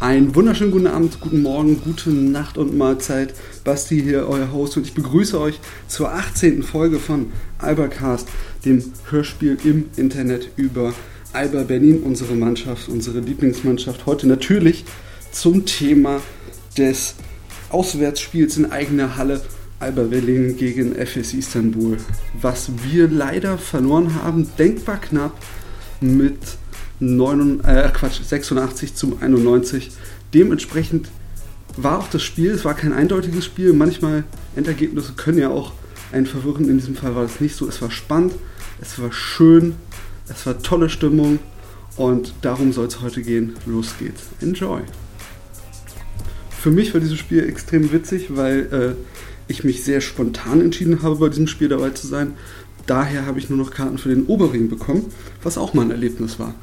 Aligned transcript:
Einen 0.00 0.32
wunderschönen 0.36 0.70
guten 0.70 0.86
Abend, 0.86 1.18
guten 1.18 1.42
Morgen, 1.42 1.80
gute 1.80 2.10
Nacht 2.10 2.56
und 2.56 2.78
Mahlzeit. 2.78 3.34
Basti 3.64 4.00
hier, 4.00 4.28
euer 4.28 4.52
Host, 4.52 4.76
und 4.76 4.86
ich 4.86 4.94
begrüße 4.94 5.40
euch 5.40 5.58
zur 5.88 6.12
18. 6.12 6.62
Folge 6.62 7.00
von 7.00 7.32
Albercast, 7.58 8.28
dem 8.64 8.80
Hörspiel 9.10 9.58
im 9.64 9.86
Internet 9.96 10.52
über 10.54 10.94
Alba 11.32 11.64
Berlin, 11.64 12.04
unsere 12.04 12.36
Mannschaft, 12.36 12.88
unsere 12.88 13.18
Lieblingsmannschaft. 13.18 14.06
Heute 14.06 14.28
natürlich 14.28 14.84
zum 15.32 15.66
Thema 15.66 16.20
des 16.76 17.16
Auswärtsspiels 17.70 18.56
in 18.56 18.70
eigener 18.70 19.16
Halle 19.16 19.40
Alba 19.80 20.04
Berlin 20.04 20.56
gegen 20.56 20.94
FS 20.94 21.34
Istanbul, 21.34 21.96
was 22.40 22.70
wir 22.88 23.08
leider 23.08 23.58
verloren 23.58 24.14
haben, 24.14 24.48
denkbar 24.58 25.00
knapp 25.00 25.36
mit 26.00 26.38
9, 27.00 27.60
äh, 27.64 27.90
Quatsch, 27.92 28.20
86 28.22 28.94
zu 28.94 29.18
91. 29.20 29.90
Dementsprechend 30.34 31.08
war 31.76 31.98
auch 31.98 32.08
das 32.08 32.22
Spiel, 32.22 32.50
es 32.50 32.64
war 32.64 32.74
kein 32.74 32.92
eindeutiges 32.92 33.44
Spiel. 33.44 33.72
Manchmal 33.72 34.24
Endergebnisse 34.56 35.12
können 35.12 35.38
ja 35.38 35.48
auch 35.48 35.72
einen 36.12 36.26
verwirren. 36.26 36.68
In 36.68 36.78
diesem 36.78 36.96
Fall 36.96 37.14
war 37.14 37.24
es 37.24 37.40
nicht 37.40 37.54
so. 37.54 37.68
Es 37.68 37.80
war 37.80 37.90
spannend, 37.90 38.34
es 38.80 38.98
war 38.98 39.12
schön, 39.12 39.76
es 40.28 40.44
war 40.46 40.60
tolle 40.62 40.90
Stimmung 40.90 41.38
und 41.96 42.34
darum 42.42 42.72
soll 42.72 42.86
es 42.86 43.00
heute 43.00 43.22
gehen. 43.22 43.54
Los 43.66 43.94
geht's. 43.98 44.24
Enjoy. 44.40 44.82
Für 46.50 46.70
mich 46.70 46.92
war 46.92 47.00
dieses 47.00 47.18
Spiel 47.18 47.48
extrem 47.48 47.92
witzig, 47.92 48.36
weil 48.36 48.96
äh, 48.98 49.50
ich 49.50 49.62
mich 49.64 49.84
sehr 49.84 50.00
spontan 50.00 50.60
entschieden 50.60 51.02
habe, 51.02 51.16
bei 51.16 51.28
diesem 51.28 51.46
Spiel 51.46 51.68
dabei 51.68 51.90
zu 51.90 52.06
sein. 52.06 52.34
Daher 52.86 53.26
habe 53.26 53.38
ich 53.38 53.50
nur 53.50 53.58
noch 53.58 53.70
Karten 53.70 53.98
für 53.98 54.08
den 54.08 54.26
Oberring 54.26 54.68
bekommen, 54.68 55.06
was 55.42 55.58
auch 55.58 55.74
mal 55.74 55.82
ein 55.82 55.90
Erlebnis 55.90 56.38
war. 56.38 56.54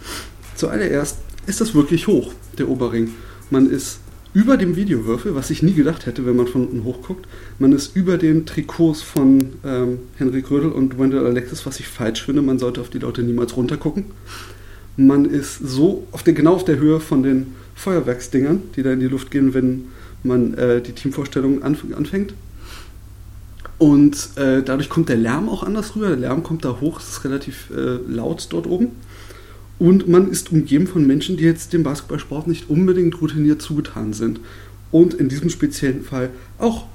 Zuallererst 0.55 1.17
ist 1.47 1.61
das 1.61 1.75
wirklich 1.75 2.07
hoch, 2.07 2.33
der 2.57 2.69
Oberring. 2.69 3.11
Man 3.49 3.69
ist 3.69 3.99
über 4.33 4.57
dem 4.57 4.75
Videowürfel, 4.75 5.33
was 5.33 5.49
ich 5.49 5.63
nie 5.63 5.73
gedacht 5.73 6.05
hätte, 6.05 6.25
wenn 6.25 6.35
man 6.35 6.47
von 6.47 6.67
unten 6.67 6.83
hochguckt. 6.83 7.25
Man 7.57 7.71
ist 7.71 7.95
über 7.95 8.17
den 8.17 8.45
Trikots 8.45 9.01
von 9.01 9.53
ähm, 9.63 9.99
Henrik 10.17 10.51
Rödel 10.51 10.71
und 10.71 10.99
Wendell 10.99 11.25
Alexis, 11.25 11.65
was 11.65 11.79
ich 11.79 11.87
falsch 11.87 12.23
finde. 12.23 12.41
Man 12.41 12.59
sollte 12.59 12.81
auf 12.81 12.89
die 12.89 12.99
Leute 12.99 13.23
niemals 13.23 13.55
runtergucken. 13.55 14.05
Man 14.97 15.25
ist 15.25 15.59
so 15.59 16.05
auf 16.11 16.23
der, 16.23 16.33
genau 16.33 16.55
auf 16.55 16.65
der 16.65 16.79
Höhe 16.79 16.99
von 16.99 17.23
den 17.23 17.55
Feuerwerksdingern, 17.75 18.61
die 18.75 18.83
da 18.83 18.91
in 18.91 18.99
die 18.99 19.07
Luft 19.07 19.31
gehen, 19.31 19.53
wenn 19.53 19.85
man 20.23 20.53
äh, 20.55 20.81
die 20.81 20.93
Teamvorstellung 20.93 21.63
anf 21.63 21.85
anfängt. 21.95 22.33
Und 23.77 24.29
äh, 24.35 24.63
dadurch 24.63 24.89
kommt 24.89 25.09
der 25.09 25.17
Lärm 25.17 25.49
auch 25.49 25.63
anders 25.63 25.95
rüber. 25.95 26.07
Der 26.07 26.17
Lärm 26.17 26.43
kommt 26.43 26.65
da 26.65 26.77
hoch, 26.81 26.99
es 26.99 27.09
ist 27.09 27.25
relativ 27.25 27.69
äh, 27.71 27.99
laut 28.07 28.47
dort 28.51 28.67
oben. 28.67 28.91
Und 29.77 30.07
man 30.07 30.31
ist 30.31 30.51
umgeben 30.51 30.87
von 30.87 31.05
Menschen, 31.05 31.37
die 31.37 31.43
jetzt 31.43 31.73
dem 31.73 31.83
Basketballsport 31.83 32.47
nicht 32.47 32.69
unbedingt 32.69 33.19
routiniert 33.21 33.61
zugetan 33.61 34.13
sind. 34.13 34.39
Und 34.91 35.13
in 35.13 35.27
diesem 35.27 35.49
speziellen 35.49 36.03
Fall 36.03 36.29
auch 36.57 36.85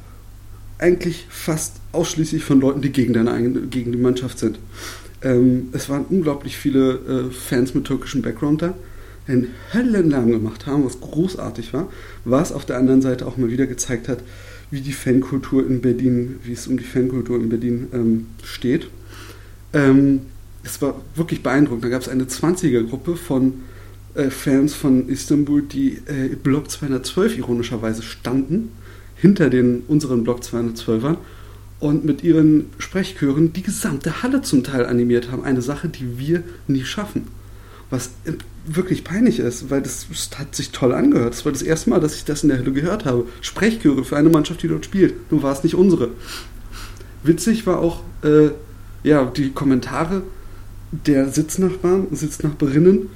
eigentlich 0.78 1.26
fast 1.28 1.76
ausschließlich 1.92 2.42
von 2.42 2.60
Leuten, 2.60 2.80
die 2.80 2.90
gegen, 2.90 3.12
deine 3.12 3.52
gegen 3.68 3.92
die 3.92 3.98
Mannschaft 3.98 4.38
sind. 4.38 4.58
Ähm, 5.22 5.68
es 5.72 5.88
waren 5.90 6.06
unglaublich 6.08 6.56
viele 6.56 7.28
äh, 7.28 7.30
Fans 7.30 7.74
mit 7.74 7.84
türkischem 7.84 8.22
Background 8.22 8.62
da, 8.62 8.74
die 9.26 9.32
einen 9.32 9.48
Höllenlärm 9.74 10.30
gemacht 10.30 10.66
haben, 10.66 10.84
was 10.86 11.00
großartig 11.00 11.74
war, 11.74 11.88
was 12.24 12.52
auf 12.52 12.64
der 12.64 12.78
anderen 12.78 13.02
Seite 13.02 13.26
auch 13.26 13.36
mal 13.36 13.50
wieder 13.50 13.66
gezeigt 13.66 14.08
hat, 14.08 14.22
wie 14.70 14.80
die 14.80 14.92
Fankultur 14.92 15.66
in 15.66 15.82
Berlin, 15.82 16.38
wie 16.44 16.52
es 16.52 16.66
um 16.66 16.78
die 16.78 16.84
Fankultur 16.84 17.36
in 17.38 17.50
Berlin 17.50 17.88
ähm, 17.92 18.26
steht. 18.42 18.88
Ähm, 19.74 20.22
es 20.62 20.80
war 20.82 21.00
wirklich 21.14 21.42
beeindruckend. 21.42 21.84
Da 21.84 21.88
gab 21.88 22.02
es 22.02 22.08
eine 22.08 22.24
20er-Gruppe 22.24 23.16
von 23.16 23.62
äh, 24.14 24.30
Fans 24.30 24.74
von 24.74 25.08
Istanbul, 25.08 25.62
die 25.62 25.98
äh, 26.06 26.36
Block 26.42 26.70
212 26.70 27.38
ironischerweise 27.38 28.02
standen, 28.02 28.72
hinter 29.16 29.50
den 29.50 29.82
unseren 29.88 30.24
Block 30.24 30.40
212ern 30.40 31.16
und 31.78 32.04
mit 32.04 32.22
ihren 32.22 32.66
Sprechchören 32.78 33.52
die 33.52 33.62
gesamte 33.62 34.22
Halle 34.22 34.42
zum 34.42 34.64
Teil 34.64 34.86
animiert 34.86 35.30
haben. 35.30 35.44
Eine 35.44 35.62
Sache, 35.62 35.88
die 35.88 36.18
wir 36.18 36.42
nie 36.66 36.84
schaffen. 36.84 37.28
Was 37.88 38.10
äh, 38.24 38.32
wirklich 38.66 39.04
peinlich 39.04 39.38
ist, 39.38 39.70
weil 39.70 39.82
das, 39.82 40.06
das, 40.08 40.38
hat 40.38 40.54
sich 40.54 40.70
toll 40.70 40.92
angehört. 40.92 41.32
Das 41.32 41.44
war 41.44 41.52
das 41.52 41.62
erste 41.62 41.90
Mal, 41.90 42.00
dass 42.00 42.14
ich 42.14 42.24
das 42.24 42.42
in 42.42 42.50
der 42.50 42.58
Halle 42.58 42.72
gehört 42.72 43.04
habe. 43.04 43.26
Sprechchöre 43.40 44.04
für 44.04 44.16
eine 44.16 44.28
Mannschaft, 44.28 44.62
die 44.62 44.68
dort 44.68 44.84
spielt. 44.84 45.30
Nur 45.32 45.42
war 45.42 45.52
es 45.52 45.64
nicht 45.64 45.74
unsere. 45.74 46.10
Witzig 47.22 47.66
war 47.66 47.80
auch 47.80 48.02
äh, 48.22 48.50
ja, 49.02 49.24
die 49.24 49.50
Kommentare 49.50 50.22
der 50.92 51.28
Sitznachbarn, 51.28 52.08
Sitznachbarinnen, 52.10 53.08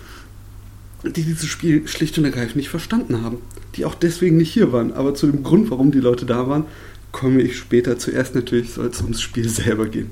die 1.05 1.23
dieses 1.23 1.47
Spiel 1.47 1.87
schlicht 1.87 2.17
und 2.19 2.25
ergreifend 2.25 2.57
nicht 2.57 2.69
verstanden 2.69 3.23
haben. 3.23 3.39
Die 3.77 3.85
auch 3.85 3.95
deswegen 3.95 4.37
nicht 4.37 4.53
hier 4.53 4.73
waren. 4.73 4.93
Aber 4.93 5.15
zu 5.15 5.27
dem 5.27 5.43
Grund, 5.43 5.71
warum 5.71 5.91
die 5.91 6.01
Leute 6.01 6.25
da 6.25 6.49
waren, 6.49 6.65
komme 7.12 7.43
ich 7.43 7.59
später. 7.59 7.99
Zuerst 7.99 8.35
natürlich 8.35 8.73
soll 8.73 8.87
es 8.87 9.03
ums 9.03 9.21
Spiel 9.21 9.49
selber 9.49 9.87
gehen. 9.87 10.11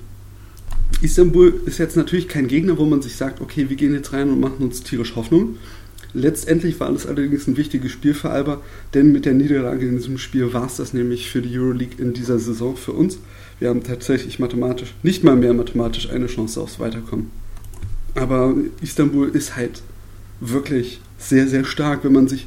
Istanbul 1.00 1.62
ist 1.66 1.78
jetzt 1.78 1.96
natürlich 1.96 2.28
kein 2.28 2.46
Gegner, 2.46 2.78
wo 2.78 2.84
man 2.84 3.02
sich 3.02 3.16
sagt, 3.16 3.40
okay, 3.40 3.68
wir 3.68 3.76
gehen 3.76 3.94
jetzt 3.94 4.12
rein 4.12 4.30
und 4.30 4.40
machen 4.40 4.64
uns 4.64 4.82
tierisch 4.82 5.16
Hoffnung. 5.16 5.56
Letztendlich 6.14 6.78
war 6.78 6.90
es 6.90 7.06
allerdings 7.06 7.46
ein 7.46 7.56
wichtiges 7.56 7.90
Spiel 7.90 8.12
für 8.12 8.30
Alba, 8.30 8.60
denn 8.92 9.12
mit 9.12 9.24
der 9.24 9.32
Niederlage 9.32 9.86
in 9.86 9.96
diesem 9.96 10.18
Spiel 10.18 10.52
war 10.52 10.66
es 10.66 10.76
das 10.76 10.92
nämlich 10.92 11.30
für 11.30 11.40
die 11.40 11.58
Euroleague 11.58 11.96
in 11.98 12.12
dieser 12.12 12.38
Saison 12.38 12.76
für 12.76 12.92
uns. 12.92 13.18
Wir 13.58 13.70
haben 13.70 13.82
tatsächlich 13.82 14.38
mathematisch, 14.38 14.94
nicht 15.02 15.24
mal 15.24 15.36
mehr 15.36 15.54
mathematisch, 15.54 16.10
eine 16.10 16.26
Chance 16.26 16.60
aufs 16.60 16.78
Weiterkommen. 16.78 17.30
Aber 18.14 18.54
Istanbul 18.80 19.28
ist 19.28 19.56
halt 19.56 19.82
wirklich 20.40 21.00
sehr, 21.18 21.48
sehr 21.48 21.64
stark, 21.64 22.04
wenn 22.04 22.12
man 22.12 22.28
sich 22.28 22.46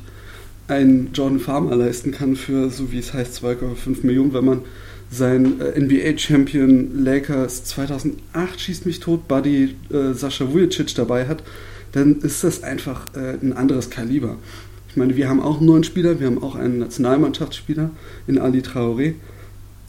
einen 0.68 1.12
Jordan 1.14 1.40
Farmer 1.40 1.76
leisten 1.76 2.12
kann 2.12 2.36
für, 2.36 2.70
so 2.70 2.92
wie 2.92 3.00
es 3.00 3.14
heißt, 3.14 3.44
2,5 3.44 4.06
Millionen, 4.06 4.34
wenn 4.34 4.46
man 4.46 4.62
sein 5.12 5.62
äh, 5.62 5.80
NBA-Champion 5.80 7.03
Lakers 7.03 7.64
2008 7.66 8.59
schießt 8.59 8.86
mich 8.86 9.00
tot, 9.00 9.28
Buddy 9.28 9.76
äh, 9.92 10.14
Sascha 10.14 10.52
Vujicic 10.52 10.96
dabei 10.96 11.28
hat, 11.28 11.44
dann 11.92 12.20
ist 12.20 12.44
das 12.44 12.64
einfach 12.64 13.06
äh, 13.16 13.38
ein 13.42 13.53
anderes 13.53 13.90
Kaliber. 13.90 14.38
Ich 14.90 14.97
meine, 14.97 15.16
wir 15.16 15.30
haben 15.30 15.42
auch 15.42 15.58
einen 15.58 15.68
neuen 15.68 15.84
Spieler, 15.84 16.20
wir 16.20 16.28
haben 16.28 16.42
auch 16.42 16.56
einen 16.56 16.80
Nationalmannschaftsspieler 16.80 17.92
in 18.28 18.40
Ali 18.40 18.59
Traoré, 18.59 19.14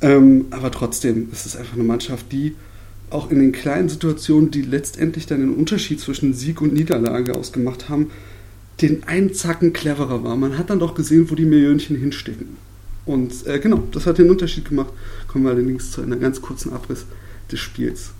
ähm, 0.02 0.46
aber 0.50 0.70
trotzdem 0.70 1.28
ist 1.32 1.46
es 1.46 1.56
einfach 1.56 1.74
eine 1.74 1.84
Mannschaft, 1.84 2.30
die 2.30 2.54
auch 3.10 3.30
in 3.30 3.38
den 3.38 3.52
kleinen 3.52 3.88
Situationen, 3.88 4.50
die 4.50 4.62
letztendlich 4.62 5.26
dann 5.26 5.40
den 5.40 5.54
Unterschied 5.54 6.00
zwischen 6.00 6.34
Sieg 6.34 6.60
und 6.60 6.72
Niederlage 6.72 7.34
ausgemacht 7.34 7.88
haben, 7.88 8.10
den 8.82 9.04
einen 9.04 9.32
Zacken 9.32 9.72
cleverer 9.72 10.24
war. 10.24 10.36
Man 10.36 10.58
hat 10.58 10.70
dann 10.70 10.80
doch 10.80 10.94
gesehen, 10.94 11.30
wo 11.30 11.34
die 11.34 11.44
Millionchen 11.44 11.96
hinstecken. 11.96 12.56
Und 13.06 13.46
äh, 13.46 13.58
genau, 13.60 13.84
das 13.92 14.06
hat 14.06 14.18
den 14.18 14.30
Unterschied 14.30 14.68
gemacht. 14.68 14.92
Kommen 15.28 15.44
wir 15.44 15.52
allerdings 15.52 15.92
zu 15.92 16.02
einem 16.02 16.20
ganz 16.20 16.42
kurzen 16.42 16.72
Abriss 16.72 17.06
des 17.50 17.60
Spiels. 17.60 18.10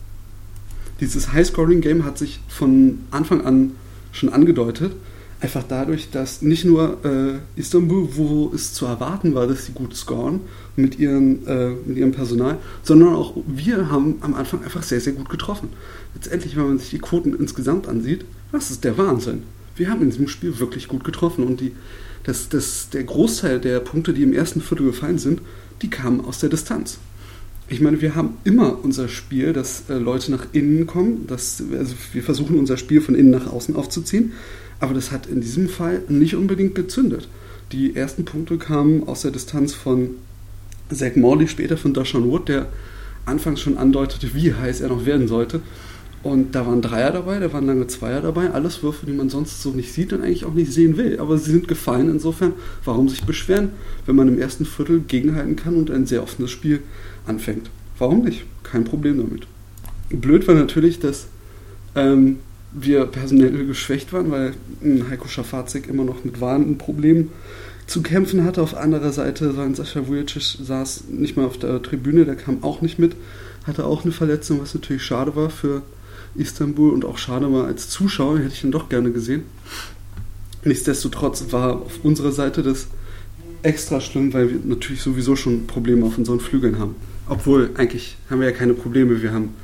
Dieses 1.01 1.33
High-Scoring-Game 1.33 2.05
hat 2.05 2.17
sich 2.17 2.41
von 2.49 3.01
Anfang 3.11 3.45
an 3.45 3.73
schon 4.13 4.31
angedeutet. 4.31 4.93
Einfach 5.39 5.65
dadurch, 5.69 6.11
dass 6.11 6.41
nicht 6.41 6.65
nur 6.65 7.05
äh, 7.05 7.61
Istanbul, 7.61 8.09
wo 8.13 8.53
es 8.55 8.73
zu 8.73 8.87
erwarten 8.87 9.35
war, 9.35 9.47
dass 9.47 9.67
sie 9.67 9.73
gut 9.73 9.95
scoren 9.95 10.41
mit, 10.77 10.99
ihren, 10.99 11.47
äh, 11.47 11.73
mit 11.85 11.99
ihrem 11.99 12.13
Personal, 12.13 12.57
sondern 12.83 13.15
auch 13.15 13.35
wir 13.47 13.91
haben 13.91 14.17
am 14.23 14.35
Anfang 14.35 14.65
einfach 14.65 14.83
sehr, 14.83 15.01
sehr 15.01 15.13
gut 15.13 15.29
getroffen. 15.29 15.69
Letztendlich, 16.15 16.57
wenn 16.57 16.67
man 16.67 16.79
sich 16.79 16.89
die 16.89 16.99
Quoten 17.01 17.35
insgesamt 17.35 17.87
ansieht, 17.87 18.25
das 18.51 18.71
ist 18.71 18.85
der 18.85 18.97
Wahnsinn. 18.97 19.43
Wir 19.77 19.91
haben 19.91 20.01
in 20.01 20.09
diesem 20.09 20.29
Spiel 20.29 20.59
wirklich 20.59 20.89
gut 20.89 21.05
getroffen 21.05 21.45
und 21.45 21.61
die, 21.61 21.73
das, 22.25 22.49
das, 22.49 22.89
der 22.89 23.05
Großteil 23.05 23.61
der 23.61 23.81
Punkte, 23.81 24.15
die 24.15 24.23
im 24.23 24.33
ersten 24.33 24.63
Viertel 24.63 24.87
gefallen 24.87 25.19
sind, 25.19 25.43
die 25.83 25.91
kamen 25.91 26.25
aus 26.25 26.39
der 26.39 26.49
Distanz. 26.49 26.99
Ich 27.69 27.81
meine, 27.81 28.01
wir 28.01 28.15
haben 28.15 28.39
immer 28.45 28.83
unser 28.83 29.09
Spiel, 29.09 29.53
dass 29.53 29.91
äh, 29.91 29.95
Leute 29.95 30.31
nach 30.31 30.47
innen 30.53 30.87
kommen, 30.87 31.27
dass, 31.27 31.63
also 31.77 31.95
wir 32.13 32.23
versuchen 32.23 32.59
unser 32.59 32.79
Spiel 32.79 33.03
von 33.03 33.15
innen 33.15 33.31
nach 33.31 33.53
außen 33.53 33.77
aufzuziehen, 33.77 34.33
aber 34.81 34.95
das 34.95 35.11
hat 35.11 35.27
in 35.27 35.41
diesem 35.41 35.69
Fall 35.69 36.03
nicht 36.09 36.37
unbedingt 36.37 36.75
gezündet. 36.75 37.29
Die 37.73 37.97
ersten 37.97 38.25
Punkte 38.25 38.59
kamen 38.59 39.09
aus 39.09 39.23
der 39.23 39.31
Distanz 39.31 39.75
von 39.75 40.11
Zach 40.91 41.17
Morley, 41.17 41.49
später 41.49 41.77
von 41.77 41.95
Dashawn 41.95 42.31
Wood, 42.31 42.49
der 42.49 42.69
anfangs 43.25 43.61
schon 43.61 43.77
andeutete, 43.77 44.35
wie 44.35 44.55
heiß 44.55 44.81
er 44.81 44.89
noch 44.89 45.05
werden 45.05 45.27
sollte. 45.27 45.61
Und 46.23 46.55
da 46.55 46.67
waren 46.67 46.83
Dreier 46.83 47.13
dabei, 47.13 47.39
da 47.39 47.53
waren 47.53 47.67
lange 47.67 47.87
Zweier 47.87 48.21
dabei, 48.21 48.51
alles 48.51 48.83
Würfe, 48.83 49.07
die 49.07 49.13
man 49.13 49.29
sonst 49.29 49.63
so 49.63 49.71
nicht 49.71 49.93
sieht 49.93 50.13
und 50.13 50.23
eigentlich 50.23 50.45
auch 50.45 50.55
nicht 50.55 50.73
sehen 50.73 50.97
will. 50.97 51.21
Aber 51.21 51.39
sie 51.39 51.53
sind 51.53 51.69
gefallen, 51.69 52.11
insofern, 52.11 52.53
warum 52.85 53.09
sich 53.09 53.25
beschweren, 53.25 53.71
wenn 54.07 54.17
man 54.17 54.29
im 54.29 54.39
ersten 54.39 54.65
Viertel 54.65 55.01
gegenhalten 55.01 55.57
kann 55.57 55.77
und 55.77 55.91
ein 55.91 56.07
sehr 56.07 56.23
offenes 56.23 56.51
Spiel 56.51 56.83
anfängt. 57.27 57.71
Warum 57.99 58.25
nicht? 58.25 58.45
Kein 58.63 58.85
Problem 58.85 59.19
damit. 59.19 59.47
Blöd 60.11 60.47
war 60.49 60.55
natürlich, 60.55 60.99
dass 60.99 61.29
ähm, 61.95 62.39
wir 62.73 63.07
personell 63.07 63.67
geschwächt 63.67 64.13
waren, 64.13 64.31
weil 64.31 64.53
Heiko 65.11 65.29
Schafazik 65.29 65.89
immer 65.89 66.05
noch 66.05 66.25
mit 66.25 66.41
Warnproblemen 66.41 67.31
zu 67.87 68.03
kämpfen 68.03 68.45
hatte. 68.45 68.63
Auf 68.63 68.75
anderer 68.75 69.13
Seite 69.13 69.53
Sascha 69.75 70.07
Vujicic 70.07 70.59
saß 70.63 71.05
nicht 71.09 71.37
mal 71.37 71.47
auf 71.47 71.59
der 71.59 71.83
Tribüne, 71.83 72.25
der 72.25 72.37
kam 72.37 72.63
auch 72.63 72.83
nicht 72.83 72.99
mit, 72.99 73.17
hatte 73.67 73.85
auch 73.85 74.05
eine 74.05 74.13
Verletzung, 74.13 74.61
was 74.61 74.75
natürlich 74.75 75.03
schade 75.03 75.37
war 75.37 75.51
für 75.51 75.83
Istanbul 76.35 76.93
und 76.93 77.05
auch 77.05 77.19
schade 77.19 77.51
war 77.53 77.67
als 77.67 77.89
Zuschauer, 77.89 78.39
hätte 78.39 78.53
ich 78.53 78.65
ihn 78.65 78.73
doch 78.73 78.89
gerne 78.89 79.11
gesehen. 79.11 79.45
Nichtsdestotrotz 80.65 81.47
war 81.51 81.83
auf 81.83 82.05
unserer 82.05 82.33
Seite 82.33 82.63
das 82.63 82.89
extra 83.63 84.01
schlimm, 84.01 84.33
weil 84.35 84.51
wir 84.51 84.59
natürlich 84.65 85.03
sowieso 85.03 85.37
schon 85.37 85.67
Probleme 85.67 86.05
auf 86.05 86.19
unseren 86.19 86.41
Flügeln 86.41 86.79
haben. 86.79 86.97
Obwohl, 87.29 87.71
eigentlich 87.75 88.17
haben 88.31 88.41
wir 88.41 88.51
ja 88.51 88.55
keine 88.55 88.75
Probleme, 88.75 89.23
wir 89.23 89.33
haben, 89.33 89.55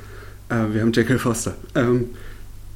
äh, 0.49 0.73
wir 0.73 0.81
haben 0.81 0.91
Jekyll 0.91 1.19
Foster. 1.19 1.55
Ähm, 1.75 2.05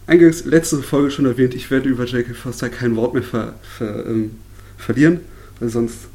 eingangs 0.07 0.45
letzte 0.45 0.81
Folge 0.81 1.11
schon 1.11 1.25
erwähnt, 1.25 1.53
ich 1.53 1.69
werde 1.69 1.89
über 1.89 2.05
Jekyll 2.05 2.33
Foster 2.33 2.69
kein 2.69 2.95
Wort 2.95 3.13
mehr 3.13 3.23
ver, 3.23 3.55
ver, 3.77 4.05
ähm, 4.07 4.31
verlieren, 4.77 5.19
weil 5.59 5.69
sonst 5.69 6.07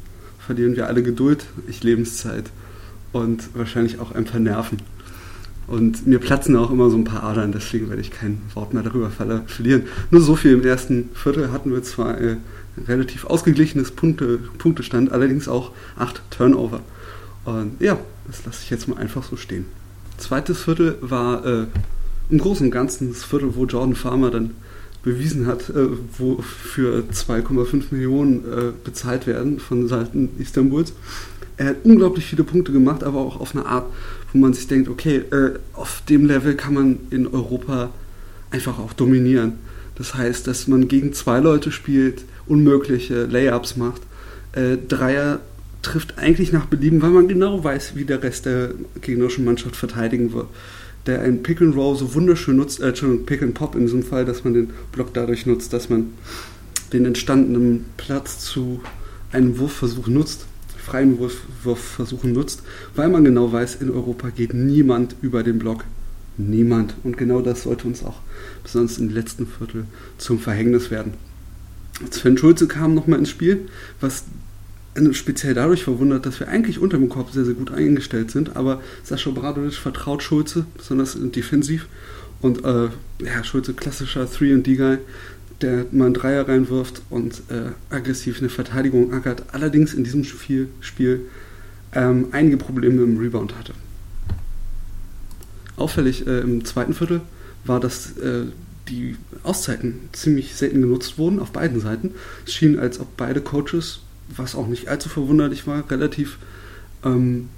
verlieren 0.45 0.75
wir 0.75 0.87
alle 0.87 1.03
Geduld, 1.03 1.45
ich 1.67 1.83
Lebenszeit 1.83 2.45
und 3.13 3.55
wahrscheinlich 3.55 3.99
auch 3.99 4.11
ein 4.11 4.25
paar 4.25 4.39
Nerven. 4.39 4.79
Und 5.65 6.05
mir 6.05 6.19
platzen 6.19 6.57
auch 6.57 6.71
immer 6.71 6.89
so 6.89 6.97
ein 6.97 7.05
paar 7.05 7.23
Adern, 7.23 7.53
deswegen 7.53 7.87
werde 7.87 8.01
ich 8.01 8.11
kein 8.11 8.41
Wort 8.53 8.73
mehr 8.73 8.83
darüber 8.83 9.09
verlieren. 9.09 9.83
Nur 10.11 10.19
so 10.19 10.35
viel 10.35 10.51
im 10.51 10.65
ersten 10.65 11.09
Viertel 11.13 11.53
hatten 11.53 11.71
wir 11.71 11.81
zwar 11.83 12.19
äh, 12.19 12.35
relativ 12.85 13.25
ausgeglichenes 13.25 13.91
Punkte, 13.91 14.39
Punktestand, 14.57 15.13
allerdings 15.13 15.47
auch 15.47 15.71
acht 15.95 16.21
Turnover. 16.31 16.81
Und 17.45 17.79
ja, 17.79 17.97
das 18.27 18.45
lasse 18.45 18.59
ich 18.63 18.69
jetzt 18.69 18.89
mal 18.89 18.97
einfach 18.97 19.23
so 19.23 19.37
stehen. 19.37 19.65
Zweites 20.17 20.63
Viertel 20.63 20.97
war 21.01 21.45
äh, 21.45 21.65
im 22.33 22.39
Großen 22.39 22.65
und 22.65 22.71
Ganzen 22.71 23.09
das 23.09 23.23
Viertel, 23.23 23.55
wo 23.55 23.65
Jordan 23.65 23.95
Farmer 23.95 24.31
dann 24.31 24.55
bewiesen 25.03 25.45
hat, 25.45 25.69
äh, 25.69 25.87
wo 26.17 26.41
für 26.41 27.03
2,5 27.13 27.83
Millionen 27.91 28.39
äh, 28.39 28.71
bezahlt 28.83 29.27
werden 29.27 29.59
von 29.59 29.87
Seiten 29.87 30.29
Istanbuls. 30.39 30.93
Er 31.57 31.67
hat 31.67 31.75
unglaublich 31.83 32.25
viele 32.25 32.43
Punkte 32.43 32.71
gemacht, 32.71 33.03
aber 33.03 33.19
auch 33.19 33.39
auf 33.39 33.55
eine 33.55 33.67
Art, 33.67 33.85
wo 34.31 34.39
man 34.39 34.53
sich 34.53 34.67
denkt, 34.67 34.89
okay, 34.89 35.17
äh, 35.17 35.59
auf 35.73 36.01
dem 36.09 36.25
Level 36.25 36.55
kann 36.55 36.73
man 36.73 36.97
in 37.11 37.27
Europa 37.27 37.91
einfach 38.49 38.79
auch 38.79 38.93
dominieren. 38.93 39.53
Das 39.95 40.15
heißt, 40.15 40.47
dass 40.47 40.67
man 40.67 40.87
gegen 40.87 41.13
zwei 41.13 41.39
Leute 41.39 41.71
spielt, 41.71 42.25
unmögliche 42.47 43.25
Layups 43.25 43.77
macht, 43.77 44.01
äh, 44.53 44.77
Dreier 44.87 45.39
trifft 45.83 46.17
eigentlich 46.17 46.51
nach 46.51 46.65
Belieben, 46.65 47.03
weil 47.03 47.11
man 47.11 47.27
genau 47.27 47.63
weiß, 47.63 47.95
wie 47.95 48.05
der 48.05 48.23
Rest 48.23 48.47
der 48.47 48.71
gegnerischen 49.01 49.45
Mannschaft 49.45 49.75
verteidigen 49.75 50.33
wird. 50.33 50.47
Der 51.05 51.21
ein 51.21 51.43
Pick 51.43 51.61
and 51.61 51.75
Roll 51.75 51.97
so 51.97 52.13
wunderschön 52.13 52.55
nutzt, 52.55 52.79
äh, 52.79 52.89
Entschuldigung, 52.89 53.25
Pick 53.25 53.41
and 53.41 53.53
Pop 53.53 53.75
in 53.75 53.81
diesem 53.81 54.03
Fall, 54.03 54.25
dass 54.25 54.43
man 54.43 54.53
den 54.53 54.71
Block 54.91 55.13
dadurch 55.13 55.45
nutzt, 55.45 55.73
dass 55.73 55.89
man 55.89 56.13
den 56.93 57.05
entstandenen 57.05 57.85
Platz 57.97 58.39
zu 58.39 58.81
einem 59.31 59.57
Wurfversuch 59.57 60.07
nutzt, 60.07 60.45
freien 60.77 61.17
Wurf, 61.17 61.41
Wurfversuchen 61.63 62.33
nutzt, 62.33 62.61
weil 62.95 63.09
man 63.09 63.23
genau 63.23 63.51
weiß, 63.51 63.75
in 63.75 63.89
Europa 63.89 64.29
geht 64.29 64.53
niemand 64.53 65.15
über 65.21 65.43
den 65.43 65.59
Block. 65.59 65.85
Niemand. 66.37 66.95
Und 67.03 67.17
genau 67.17 67.41
das 67.41 67.63
sollte 67.63 67.87
uns 67.87 68.03
auch 68.03 68.19
besonders 68.63 68.97
im 68.97 69.09
letzten 69.09 69.45
Viertel 69.45 69.85
zum 70.17 70.39
Verhängnis 70.39 70.89
werden. 70.89 71.13
Sven 72.09 72.37
Schulze 72.37 72.67
kam 72.67 72.95
nochmal 72.95 73.19
ins 73.19 73.29
Spiel, 73.29 73.67
was 74.01 74.23
speziell 75.11 75.53
dadurch 75.53 75.83
verwundert, 75.83 76.25
dass 76.25 76.39
wir 76.39 76.47
eigentlich 76.47 76.79
unter 76.79 76.97
dem 76.97 77.09
Korb 77.09 77.31
sehr, 77.31 77.45
sehr 77.45 77.55
gut 77.55 77.71
eingestellt 77.71 78.31
sind, 78.31 78.55
aber 78.55 78.81
Sascha 79.03 79.31
Bradovic 79.31 79.73
vertraut 79.73 80.21
Schulze, 80.21 80.65
besonders 80.77 81.17
defensiv. 81.19 81.87
Und 82.41 82.63
äh, 82.65 82.89
ja, 83.23 83.43
Schulze, 83.43 83.73
klassischer 83.73 84.25
3D-Guy, 84.25 84.97
der 85.61 85.85
mal 85.91 86.05
einen 86.05 86.13
Dreier 86.13 86.47
reinwirft 86.47 87.01
und 87.09 87.41
äh, 87.49 87.71
aggressiv 87.89 88.39
eine 88.39 88.49
Verteidigung 88.49 89.13
ackert, 89.13 89.43
allerdings 89.53 89.93
in 89.93 90.03
diesem 90.03 90.23
Spiel, 90.25 90.67
Spiel 90.81 91.21
ähm, 91.93 92.27
einige 92.31 92.57
Probleme 92.57 93.01
im 93.01 93.17
Rebound 93.17 93.57
hatte. 93.57 93.73
Auffällig 95.77 96.27
äh, 96.27 96.41
im 96.41 96.65
zweiten 96.65 96.93
Viertel 96.93 97.21
war, 97.65 97.79
dass 97.79 98.17
äh, 98.17 98.45
die 98.89 99.15
Auszeiten 99.43 100.09
ziemlich 100.11 100.55
selten 100.55 100.81
genutzt 100.81 101.17
wurden 101.17 101.39
auf 101.39 101.51
beiden 101.51 101.79
Seiten. 101.79 102.11
Es 102.45 102.53
schien, 102.53 102.77
als 102.77 102.99
ob 102.99 103.15
beide 103.17 103.41
Coaches, 103.41 104.01
was 104.35 104.55
auch 104.55 104.67
nicht 104.67 104.87
allzu 104.87 105.09
verwunderlich 105.09 105.67
war, 105.67 105.89
relativ 105.89 106.37
ähm, 107.03 107.49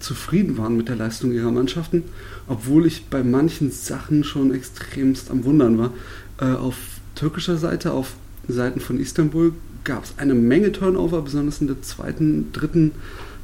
zufrieden 0.00 0.58
waren 0.58 0.76
mit 0.76 0.88
der 0.88 0.96
Leistung 0.96 1.32
ihrer 1.32 1.50
Mannschaften, 1.50 2.04
obwohl 2.46 2.86
ich 2.86 3.06
bei 3.06 3.22
manchen 3.22 3.70
Sachen 3.70 4.24
schon 4.24 4.54
extremst 4.54 5.30
am 5.30 5.44
Wundern 5.44 5.78
war. 5.78 5.92
Äh, 6.40 6.56
auf 6.56 6.76
türkischer 7.14 7.56
Seite, 7.56 7.92
auf 7.92 8.12
Seiten 8.46 8.80
von 8.80 9.00
Istanbul, 9.00 9.52
gab 9.84 10.04
es 10.04 10.14
eine 10.18 10.34
Menge 10.34 10.72
Turnover, 10.72 11.22
besonders 11.22 11.60
in 11.60 11.66
der 11.66 11.82
zweiten, 11.82 12.52
dritten 12.52 12.92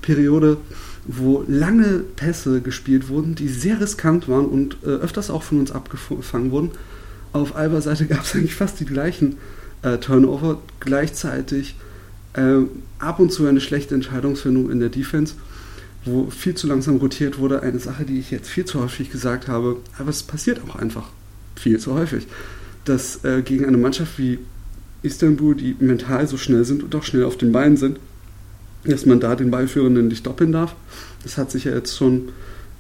Periode, 0.03 0.59
wo 1.07 1.45
lange 1.49 2.01
Pässe 2.17 2.61
gespielt 2.61 3.09
wurden, 3.09 3.35
die 3.35 3.49
sehr 3.49 3.81
riskant 3.81 4.29
waren 4.29 4.47
und 4.47 4.77
äh, 4.85 4.89
öfters 4.89 5.31
auch 5.31 5.43
von 5.43 5.59
uns 5.59 5.73
abgefangen 5.73 6.51
wurden 6.51 6.71
auf 7.35 7.57
Alba 7.57 7.81
Seite 7.83 8.07
gab 8.07 8.23
es 8.23 8.35
eigentlich 8.35 8.55
fast 8.55 8.81
die 8.81 8.87
gleichen 8.87 9.37
äh, 9.83 9.99
Turnover. 9.99 10.63
Gleichzeitig 10.81 11.75
äh, 12.35 12.59
ab 12.99 13.21
und 13.21 13.33
zu 13.33 13.47
eine 13.47 13.61
schlechte 13.61 13.95
Entscheidungsfindung 13.95 14.71
in 14.71 14.81
der 14.81 14.89
Defense, 14.89 15.35
wo 16.05 16.31
viel 16.31 16.55
zu 16.55 16.67
langsam 16.67 16.97
rotiert 16.97 17.39
wurde. 17.39 17.63
Eine 17.63 17.79
Sache, 17.79 18.05
die 18.05 18.19
ich 18.19 18.31
jetzt 18.31 18.49
viel 18.49 18.65
zu 18.65 18.83
häufig 18.83 19.11
gesagt 19.11 19.49
habe, 19.49 19.79
aber 19.99 20.11
es 20.11 20.23
passiert 20.23 20.61
auch 20.69 20.77
einfach 20.77 21.09
viel 21.57 21.79
zu 21.79 21.95
häufig, 21.95 22.27
dass 22.85 23.25
äh, 23.25 23.43
gegen 23.43 23.65
eine 23.65 23.79
Mannschaft 23.79 24.19
wie 24.19 24.39
Istanbul, 25.03 25.55
die 25.55 25.77
mental 25.79 26.27
so 26.27 26.37
schnell 26.37 26.65
sind 26.65 26.83
und 26.83 26.95
auch 26.95 27.05
schnell 27.05 27.25
auf 27.25 27.37
den 27.37 27.53
Beinen 27.53 27.77
sind, 27.77 27.99
dass 28.85 29.07
man 29.07 29.21
da 29.21 29.35
den 29.37 29.51
Ballführenden 29.51 30.09
nicht 30.09 30.27
doppeln 30.27 30.53
darf. 30.53 30.75
Das 31.23 31.39
hat 31.39 31.51
sich 31.51 31.65
ja 31.65 31.73
jetzt 31.73 31.97
schon 31.97 32.31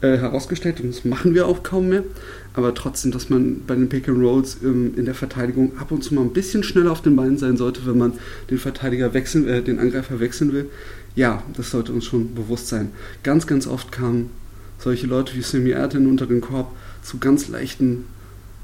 äh, 0.04 0.18
herausgestellt 0.18 0.80
und 0.80 0.88
das 0.88 1.04
machen 1.04 1.34
wir 1.34 1.46
auch 1.46 1.62
kaum 1.62 1.88
mehr. 1.88 2.04
Aber 2.52 2.74
trotzdem, 2.74 3.10
dass 3.10 3.30
man 3.30 3.62
bei 3.66 3.74
den 3.74 3.88
Pick 3.88 4.08
and 4.08 4.22
Rolls 4.22 4.58
ähm, 4.62 4.92
in 4.96 5.06
der 5.06 5.14
Verteidigung 5.14 5.78
ab 5.78 5.90
und 5.90 6.04
zu 6.04 6.14
mal 6.14 6.20
ein 6.20 6.32
bisschen 6.32 6.62
schneller 6.62 6.92
auf 6.92 7.00
den 7.00 7.16
Beinen 7.16 7.38
sein 7.38 7.56
sollte, 7.56 7.86
wenn 7.86 7.96
man 7.98 8.12
den 8.50 8.58
Verteidiger 8.58 9.14
wechseln, 9.14 9.48
äh, 9.48 9.62
den 9.62 9.78
Angreifer 9.78 10.20
wechseln 10.20 10.52
will. 10.52 10.68
Ja, 11.16 11.42
das 11.56 11.70
sollte 11.70 11.92
uns 11.92 12.04
schon 12.04 12.34
bewusst 12.34 12.68
sein. 12.68 12.90
Ganz, 13.22 13.46
ganz 13.46 13.66
oft 13.66 13.92
kamen 13.92 14.30
solche 14.78 15.06
Leute 15.06 15.34
wie 15.36 15.42
Semi 15.42 15.70
Erden 15.70 16.06
unter 16.06 16.26
den 16.26 16.40
Korb 16.40 16.70
zu 17.02 17.18
ganz 17.18 17.48
leichten 17.48 18.04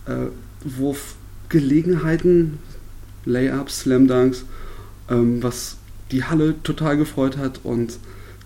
äh, 0.06 0.26
Wurfgelegenheiten, 0.64 2.58
Layups, 3.24 3.80
Slam 3.80 4.06
Dunks, 4.06 4.44
ähm, 5.08 5.42
was 5.42 5.78
die 6.10 6.24
Halle 6.24 6.54
total 6.62 6.96
gefreut 6.96 7.38
hat 7.38 7.60
und 7.62 7.98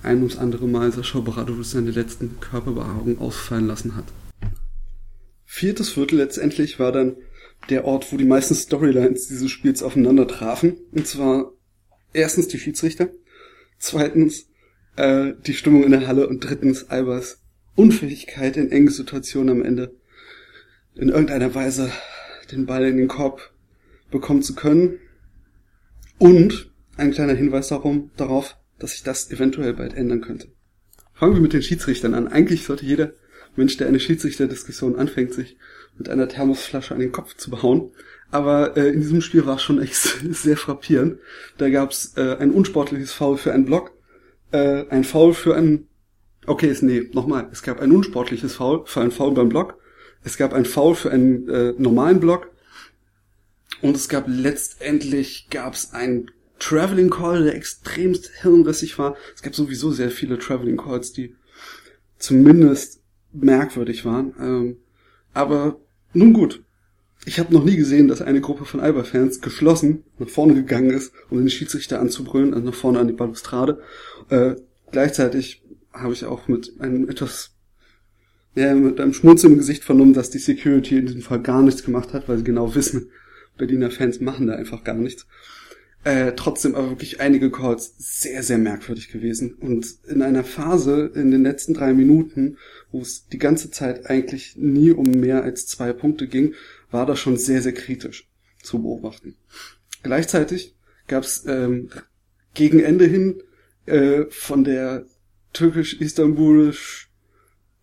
ein 0.05 0.19
ums 0.19 0.37
andere 0.37 0.67
Mal 0.67 0.93
Sascha 0.93 1.19
Obradovic 1.19 1.65
seine 1.65 1.91
letzten 1.91 2.39
Körperbehaarungen 2.41 3.19
ausfallen 3.19 3.67
lassen 3.67 3.97
hat. 3.97 4.05
Viertes 5.45 5.91
Viertel 5.91 6.19
letztendlich 6.19 6.79
war 6.79 6.93
dann 6.93 7.17
der 7.71 7.85
Ort, 7.85 8.13
wo 8.13 8.17
die 8.17 8.25
meisten 8.25 8.55
Storylines 8.55 9.29
dieses 9.29 9.51
Spiels 9.51 9.83
aufeinander 9.83 10.27
trafen. 10.27 10.77
Und 10.93 11.07
zwar 11.07 11.53
erstens 12.13 12.49
die 12.49 12.59
Schiedsrichter, 12.59 13.09
zweitens 13.79 14.49
äh, 14.97 15.33
die 15.47 15.55
Stimmung 15.55 15.85
in 15.85 15.93
der 15.93 16.07
Halle 16.07 16.29
und 16.29 16.41
drittens 16.41 16.91
Albers 16.91 17.41
Unfähigkeit 17.77 18.57
in 18.57 18.71
engen 18.71 18.91
Situationen 18.91 19.61
am 19.61 19.65
Ende 19.65 19.95
in 20.95 21.09
irgendeiner 21.09 21.55
Weise 21.55 21.91
den 22.53 22.67
Ball 22.67 22.85
in 22.85 22.97
den 22.97 23.09
Korb 23.09 23.53
bekommen 24.11 24.43
zu 24.43 24.55
können. 24.55 25.01
Und 26.19 26.71
ein 26.97 27.11
kleiner 27.11 27.35
Hinweis 27.35 27.69
darum, 27.69 28.11
darauf, 28.17 28.57
dass 28.79 28.93
sich 28.93 29.03
das 29.03 29.31
eventuell 29.31 29.75
bald 29.75 29.95
ändern 29.95 30.21
könnte. 30.21 30.49
Fangen 31.13 31.35
wir 31.35 31.41
mit 31.41 31.53
den 31.53 31.63
Schiedsrichtern 31.63 32.15
an. 32.15 32.29
Eigentlich 32.29 32.65
sollte 32.65 32.85
jeder 32.85 33.13
Mensch, 33.57 33.77
der 33.77 33.87
eine 33.87 34.01
Schiedsrichterdiskussion 34.01 34.97
anfängt, 34.97 35.33
sich 35.33 35.57
mit 35.97 36.09
einer 36.09 36.29
Thermosflasche 36.29 36.93
an 36.95 37.01
den 37.01 37.13
Kopf 37.13 37.37
zu 37.37 37.51
behauen. 37.51 37.93
Aber 38.31 38.77
äh, 38.77 38.89
in 38.89 39.01
diesem 39.01 39.21
Spiel 39.21 39.47
war 39.47 39.57
es 39.57 39.63
schon 39.63 39.81
echt 39.81 39.95
sehr 40.31 40.57
frappierend. 40.57 41.19
Da 41.57 41.71
gab 41.71 41.93
es 41.93 42.17
äh, 42.17 42.37
ein 42.39 42.51
unsportliches 42.51 43.13
Foul 43.13 43.39
für 43.39 43.53
einen 43.53 43.65
Block, 43.65 43.93
äh, 44.51 44.87
ein 44.89 45.05
Foul 45.05 45.35
für 45.35 45.55
einen 45.55 45.89
Okay, 46.47 46.69
ist, 46.69 46.83
nee, 46.83 47.09
nochmal. 47.13 47.49
Es 47.53 47.63
gab 47.63 47.81
ein 47.81 47.91
unsportliches 47.91 48.55
Foul 48.57 48.85
für 48.87 49.01
einen 49.01 49.11
Foul 49.11 49.33
beim 49.33 49.49
Block. 49.49 49.79
Es 50.23 50.37
gab 50.37 50.53
ein 50.53 50.67
Foul 50.67 50.95
für 50.95 51.11
einen 51.11 51.49
äh, 51.49 51.75
normalen 51.79 52.21
Block. 52.21 52.51
Und 53.81 53.97
es 53.97 54.09
gab 54.09 54.25
letztendlich 54.27 55.49
gab 55.51 55.75
es 55.75 55.93
ein 55.93 56.31
Traveling 56.59 57.11
Call, 57.11 57.45
der 57.45 57.55
extremst 57.55 58.31
hirnrissig 58.43 58.99
war. 58.99 59.17
Es 59.35 59.43
gab 59.43 59.55
sowieso 59.55 59.91
sehr 59.91 60.11
viele 60.11 60.39
Traveling 60.39 60.77
Calls, 60.77 61.13
die 61.13 61.35
zumindest 62.19 63.03
merkwürdig 63.33 64.05
waren. 64.05 64.35
Ähm, 64.41 64.77
aber 65.33 65.81
nun 66.13 66.33
gut. 66.33 66.63
Ich 67.27 67.39
habe 67.39 67.55
noch 67.55 67.65
nie 67.65 67.77
gesehen, 67.77 68.09
dass 68.09 68.23
eine 68.23 68.41
Gruppe 68.41 68.67
von 68.67 68.81
Alba-Fans 68.81 69.41
geschlossen 69.41 70.05
nach 70.19 70.29
vorne 70.29 70.55
gegangen 70.55 70.91
ist, 70.91 71.13
um 71.31 71.39
den 71.39 71.49
Schiedsrichter 71.49 72.01
anzubrüllen, 72.01 72.53
also 72.53 72.67
nach 72.67 72.75
vorne 72.75 72.99
an 72.99 73.09
die 73.09 73.15
Balustrade. 73.15 73.81
Äh, 74.29 74.57
gleichzeitig 74.91 75.63
habe 75.93 76.13
ich 76.13 76.25
auch 76.25 76.49
mit 76.49 76.75
einem 76.81 77.09
etwas 77.09 77.55
ja, 78.55 78.75
mit 78.75 79.01
einem 79.01 79.13
Schmunzeln 79.13 79.55
im 79.55 79.59
Gesicht 79.59 79.85
vernommen, 79.85 80.13
dass 80.15 80.31
die 80.31 80.39
Security 80.39 80.99
in 80.99 81.07
diesem 81.07 81.23
Fall 81.23 81.43
gar 81.43 81.63
nichts 81.63 81.83
gemacht 81.83 82.13
hat, 82.13 82.29
weil 82.29 82.39
sie 82.39 82.45
genau 82.45 82.75
wissen, 82.75 83.11
Berliner 83.57 83.91
Fans 83.91 84.21
machen 84.21 84.47
da 84.47 84.55
einfach 84.55 84.85
gar 84.85 84.95
nichts. 84.95 85.27
Äh, 86.05 86.33
trotzdem 86.37 86.75
aber 86.75 86.91
wirklich 86.91 87.21
einige 87.21 87.51
Calls 87.51 87.95
sehr, 87.97 88.43
sehr 88.43 88.59
merkwürdig 88.59 89.09
gewesen. 89.09 89.55
Und 89.55 89.87
in 90.07 90.21
einer 90.21 90.45
Phase 90.45 91.11
in 91.15 91.31
den 91.31 91.43
letzten 91.43 91.73
drei 91.73 91.95
Minuten, 91.95 92.59
wo 92.93 93.01
es 93.01 93.27
die 93.29 93.39
ganze 93.39 93.71
Zeit 93.71 94.11
eigentlich 94.11 94.55
nie 94.57 94.91
um 94.91 95.07
mehr 95.11 95.43
als 95.43 95.67
zwei 95.67 95.95
Punkte 95.95 96.29
ging, 96.29 96.55
war 96.91 97.07
das 97.07 97.19
schon 97.19 97.39
sehr, 97.39 97.63
sehr 97.63 97.73
kritisch 97.73 98.29
zu 98.63 98.83
beobachten. 98.83 99.37
Gleichzeitig 100.03 100.77
gab 101.07 101.25
es 101.25 101.47
ähm, 101.47 101.89
gegen 102.53 102.81
Ende 102.81 103.07
hin 103.07 103.43
äh, 103.87 104.25
von 104.29 104.63
der 104.63 105.07
türkisch-istanbulisch 105.55 107.11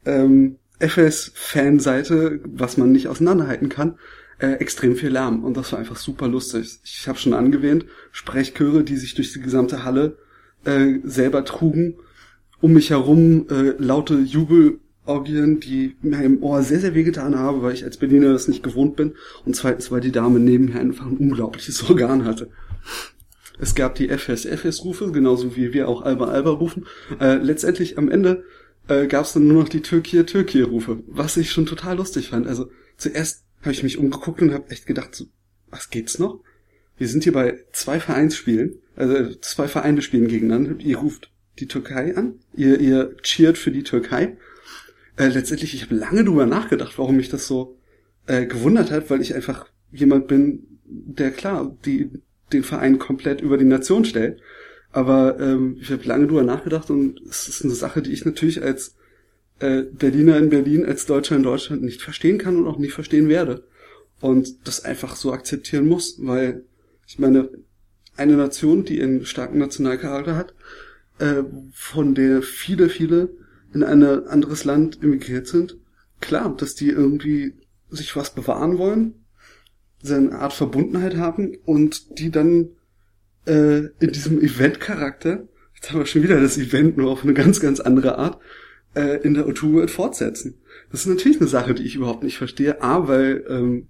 ähm, 0.06 0.58
FS-Fanseite, 0.78 2.40
was 2.44 2.78
man 2.78 2.92
nicht 2.92 3.08
auseinanderhalten 3.08 3.70
kann, 3.70 3.98
äh, 4.41 4.53
extrem 4.53 4.95
viel 4.95 5.10
Lärm. 5.10 5.43
Und 5.43 5.55
das 5.55 5.71
war 5.71 5.79
einfach 5.79 5.98
super 5.98 6.27
lustig. 6.27 6.79
Ich 6.83 7.07
habe 7.07 7.19
schon 7.19 7.33
angewähnt, 7.33 7.86
Sprechchöre, 8.12 8.83
die 8.83 8.98
sich 8.98 9.13
durch 9.13 9.33
die 9.33 9.41
gesamte 9.41 9.83
Halle 9.83 10.17
äh, 10.65 10.95
selber 11.03 11.45
trugen. 11.45 11.95
Um 12.60 12.74
mich 12.74 12.89
herum 12.89 13.48
äh, 13.50 13.74
laute 13.77 14.15
Jubelorgien, 14.15 15.60
die 15.60 15.95
mir 16.01 16.24
im 16.24 16.41
Ohr 16.41 16.63
sehr, 16.63 16.79
sehr 16.79 16.95
wehgetan 16.95 17.38
haben, 17.38 17.62
weil 17.62 17.74
ich 17.74 17.83
als 17.83 17.98
Berliner 17.98 18.33
das 18.33 18.48
nicht 18.48 18.63
gewohnt 18.63 18.95
bin. 18.95 19.13
Und 19.45 19.55
zweitens, 19.55 19.91
weil 19.91 20.01
die 20.01 20.12
Dame 20.12 20.39
neben 20.39 20.65
mir 20.65 20.79
einfach 20.79 21.05
ein 21.05 21.17
unglaubliches 21.17 21.83
Organ 21.89 22.25
hatte. 22.25 22.50
Es 23.60 23.75
gab 23.75 23.93
die 23.93 24.10
FS-FS-Rufe, 24.10 25.12
genauso 25.12 25.55
wie 25.55 25.71
wir 25.71 25.88
auch 25.88 26.01
Alba-Alba 26.01 26.50
rufen. 26.50 26.88
Äh, 27.19 27.36
letztendlich 27.36 28.00
am 28.00 28.10
Ende 28.10 28.43
äh, 28.88 29.05
gab 29.05 29.25
es 29.25 29.33
dann 29.33 29.48
nur 29.48 29.62
noch 29.62 29.69
die 29.69 29.81
Türkei-Türkei-Rufe, 29.81 31.03
was 31.05 31.38
ich 31.38 31.51
schon 31.51 31.67
total 31.67 31.98
lustig 31.98 32.29
fand. 32.29 32.48
Also 32.48 32.71
zuerst 32.98 33.43
habe 33.62 33.72
ich 33.72 33.84
mich 33.84 33.98
umgeguckt 33.98 34.41
und 34.41 34.53
habe 34.53 34.70
echt 34.70 34.86
gedacht, 34.86 35.15
so, 35.15 35.25
was 35.70 35.89
geht's 35.89 36.20
noch? 36.20 36.44
Wir 36.98 37.08
sind 37.08 37.24
hier 37.24 37.34
bei 37.34 37.63
zwei 37.72 38.00
Vereinsspielen, 38.00 38.75
also 38.96 39.34
zwei 39.36 39.68
Vereine 39.68 40.01
spielen 40.01 40.27
gegeneinander. 40.27 40.80
Ihr 40.80 40.98
ruft 40.98 41.32
die 41.60 41.68
Türkei 41.68 42.15
an, 42.15 42.36
ihr, 42.56 42.80
ihr 42.80 43.15
cheert 43.24 43.58
für 43.58 43.72
die 43.72 43.84
Türkei. 43.84 44.38
Äh, 45.18 45.27
letztendlich, 45.27 45.74
ich 45.74 45.84
habe 45.84 45.96
lange 45.96 46.24
drüber 46.24 46.46
nachgedacht, 46.46 46.98
warum 46.98 47.18
mich 47.18 47.30
das 47.30 47.48
so 47.48 47.77
äh, 48.27 48.46
gewundert 48.46 48.91
hat, 48.91 49.10
weil 49.10 49.22
ich 49.22 49.36
einfach 49.36 49.68
jemand 49.91 50.27
bin, 50.27 50.80
der 50.86 51.32
klar, 51.32 51.75
die 51.86 52.10
den 52.53 52.63
Verein 52.63 53.00
komplett 53.00 53.41
über 53.41 53.58
die 53.58 53.65
Nation 53.65 54.06
stellt. 54.06 54.41
Aber 54.91 55.39
ähm, 55.39 55.77
ich 55.80 55.91
habe 55.91 56.03
lange 56.03 56.27
drüber 56.27 56.44
nachgedacht 56.44 56.89
und 56.89 57.22
es 57.30 57.48
ist 57.48 57.63
eine 57.63 57.74
Sache, 57.74 58.01
die 58.01 58.12
ich 58.12 58.25
natürlich 58.25 58.62
als 58.62 58.96
äh, 59.62 59.84
Berliner 59.84 60.38
in 60.38 60.50
Berlin, 60.50 60.86
als 60.86 61.06
Deutscher 61.06 61.36
in 61.36 61.44
Deutschland 61.44 61.84
nicht 61.84 62.01
verstehen 62.01 62.38
kann 62.38 62.58
und 62.58 62.68
auch 62.68 62.80
nicht 62.80 62.94
verstehen 62.94 63.30
werde. 63.30 63.63
Und 64.20 64.68
das 64.68 64.84
einfach 64.84 65.15
so 65.15 65.32
akzeptieren 65.32 65.88
muss, 65.88 66.18
weil 66.20 66.65
ich 67.08 67.20
meine, 67.20 67.50
eine 68.18 68.36
Nation, 68.36 68.86
die 68.86 69.01
einen 69.01 69.25
starken 69.25 69.60
Nationalcharakter 69.60 70.36
hat, 70.36 70.53
äh, 71.20 71.44
von 71.74 72.15
der 72.15 72.41
viele, 72.41 72.89
viele 72.89 73.30
in 73.74 73.84
ein 73.84 74.03
anderes 74.03 74.65
Land 74.65 75.01
emigriert 75.01 75.48
sind, 75.48 75.77
klar, 76.20 76.56
dass 76.58 76.75
die 76.75 76.89
irgendwie 76.89 77.53
sich 77.89 78.15
was 78.15 78.34
bewahren 78.34 78.77
wollen, 78.77 79.25
seine 80.01 80.39
Art 80.39 80.53
Verbundenheit 80.53 81.18
haben 81.18 81.56
und 81.65 82.20
die 82.20 82.32
dann 82.32 82.70
äh, 83.46 83.86
in 84.00 84.12
diesem 84.12 84.41
Event-Charakter, 84.41 85.48
jetzt 85.75 85.91
haben 85.91 86.00
wir 86.00 86.06
schon 86.06 86.24
wieder 86.24 86.39
das 86.39 86.58
Event 86.58 86.98
nur 86.98 87.12
auf 87.12 87.24
eine 87.24 87.34
ganz, 87.34 87.60
ganz 87.60 87.80
andere 87.80 88.18
Art, 88.18 88.39
äh, 88.95 89.21
in 89.21 89.33
der 89.33 89.48
O2 89.48 89.74
World 89.74 89.91
fortsetzen. 89.91 90.55
Das 90.91 91.01
ist 91.01 91.07
natürlich 91.07 91.39
eine 91.39 91.50
Sache, 91.50 91.74
die 91.74 91.83
ich 91.83 91.95
überhaupt 91.95 92.24
nicht 92.24 92.38
verstehe. 92.38 92.81
A, 92.81 93.07
weil, 93.07 93.43
ähm, 93.50 93.88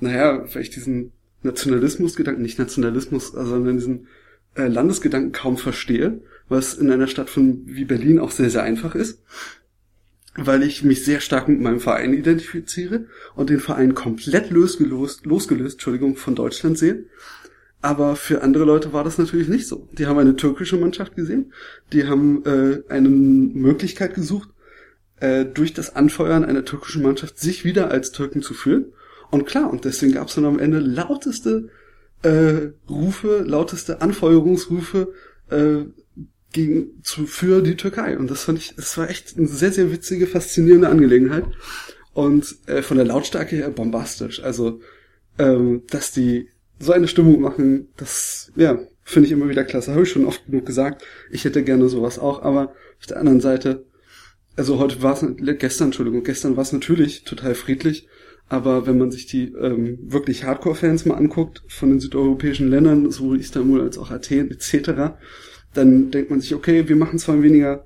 naja, 0.00 0.44
weil 0.52 0.62
ich 0.62 0.70
diesen 0.70 1.12
Nationalismusgedanken, 1.42 2.42
nicht 2.42 2.58
Nationalismus, 2.58 3.28
sondern 3.28 3.76
diesen 3.76 4.06
äh, 4.54 4.66
Landesgedanken 4.66 5.32
kaum 5.32 5.56
verstehe, 5.56 6.20
was 6.48 6.74
in 6.74 6.90
einer 6.90 7.06
Stadt 7.06 7.30
von 7.30 7.62
wie 7.66 7.84
Berlin 7.84 8.18
auch 8.18 8.30
sehr, 8.30 8.50
sehr 8.50 8.62
einfach 8.62 8.94
ist 8.94 9.22
weil 10.36 10.62
ich 10.62 10.82
mich 10.84 11.04
sehr 11.04 11.20
stark 11.20 11.48
mit 11.48 11.60
meinem 11.60 11.80
Verein 11.80 12.12
identifiziere 12.12 13.06
und 13.34 13.50
den 13.50 13.60
Verein 13.60 13.94
komplett 13.94 14.50
losgelöst, 14.50 15.24
losgelöst 15.24 15.74
Entschuldigung, 15.74 16.16
von 16.16 16.34
Deutschland 16.34 16.78
sehe. 16.78 17.04
Aber 17.86 18.16
für 18.16 18.42
andere 18.42 18.64
Leute 18.64 18.92
war 18.92 19.04
das 19.04 19.16
natürlich 19.16 19.46
nicht 19.46 19.68
so. 19.68 19.88
Die 19.92 20.06
haben 20.06 20.18
eine 20.18 20.34
türkische 20.34 20.76
Mannschaft 20.76 21.14
gesehen, 21.14 21.52
die 21.92 22.08
haben 22.08 22.44
äh, 22.44 22.82
eine 22.88 23.08
Möglichkeit 23.08 24.16
gesucht, 24.16 24.48
äh, 25.20 25.44
durch 25.44 25.72
das 25.72 25.94
Anfeuern 25.94 26.44
einer 26.44 26.64
türkischen 26.64 27.04
Mannschaft 27.04 27.38
sich 27.38 27.64
wieder 27.64 27.92
als 27.92 28.10
Türken 28.10 28.42
zu 28.42 28.54
fühlen. 28.54 28.86
Und 29.30 29.46
klar, 29.46 29.70
und 29.70 29.84
deswegen 29.84 30.14
gab 30.14 30.26
es 30.26 30.34
dann 30.34 30.46
am 30.46 30.58
Ende 30.58 30.80
lauteste 30.80 31.68
äh, 32.24 32.70
Rufe, 32.90 33.44
lauteste 33.46 34.00
Anfeuerungsrufe, 34.00 35.12
äh, 35.50 35.84
gegen, 36.52 37.04
zu, 37.04 37.28
für 37.28 37.62
die 37.62 37.76
Türkei. 37.76 38.18
Und 38.18 38.32
das 38.32 38.42
fand 38.42 38.58
ich, 38.58 38.74
das 38.74 38.98
war 38.98 39.08
echt 39.08 39.38
eine 39.38 39.46
sehr, 39.46 39.70
sehr 39.70 39.92
witzige, 39.92 40.26
faszinierende 40.26 40.88
Angelegenheit. 40.88 41.44
Und 42.14 42.56
äh, 42.66 42.82
von 42.82 42.96
der 42.96 43.06
Lautstärke 43.06 43.54
her 43.54 43.70
bombastisch. 43.70 44.42
Also, 44.42 44.80
ähm, 45.38 45.84
dass 45.88 46.10
die 46.10 46.48
so 46.78 46.92
eine 46.92 47.08
Stimmung 47.08 47.40
machen, 47.40 47.88
das, 47.96 48.52
ja, 48.56 48.78
finde 49.02 49.28
ich 49.28 49.32
immer 49.32 49.48
wieder 49.48 49.64
klasse. 49.64 49.92
Habe 49.92 50.02
ich 50.02 50.10
schon 50.10 50.26
oft 50.26 50.44
genug 50.46 50.66
gesagt. 50.66 51.04
Ich 51.30 51.44
hätte 51.44 51.62
gerne 51.62 51.88
sowas 51.88 52.18
auch, 52.18 52.42
aber 52.42 52.74
auf 52.98 53.06
der 53.06 53.18
anderen 53.18 53.40
Seite, 53.40 53.86
also 54.56 54.78
heute 54.78 55.02
war 55.02 55.14
es, 55.14 55.24
gestern, 55.58 55.88
Entschuldigung, 55.88 56.24
gestern 56.24 56.56
war 56.56 56.62
es 56.62 56.72
natürlich 56.72 57.24
total 57.24 57.54
friedlich, 57.54 58.08
aber 58.48 58.86
wenn 58.86 58.98
man 58.98 59.10
sich 59.10 59.26
die 59.26 59.52
ähm, 59.52 59.98
wirklich 60.02 60.44
Hardcore-Fans 60.44 61.04
mal 61.04 61.14
anguckt, 61.14 61.62
von 61.68 61.90
den 61.90 62.00
südeuropäischen 62.00 62.68
Ländern, 62.68 63.10
sowohl 63.10 63.40
Istanbul 63.40 63.80
als 63.80 63.98
auch 63.98 64.10
Athen 64.10 64.50
etc., 64.50 65.14
dann 65.74 66.10
denkt 66.10 66.30
man 66.30 66.40
sich, 66.40 66.54
okay, 66.54 66.88
wir 66.88 66.96
machen 66.96 67.18
zwar 67.18 67.42
weniger 67.42 67.84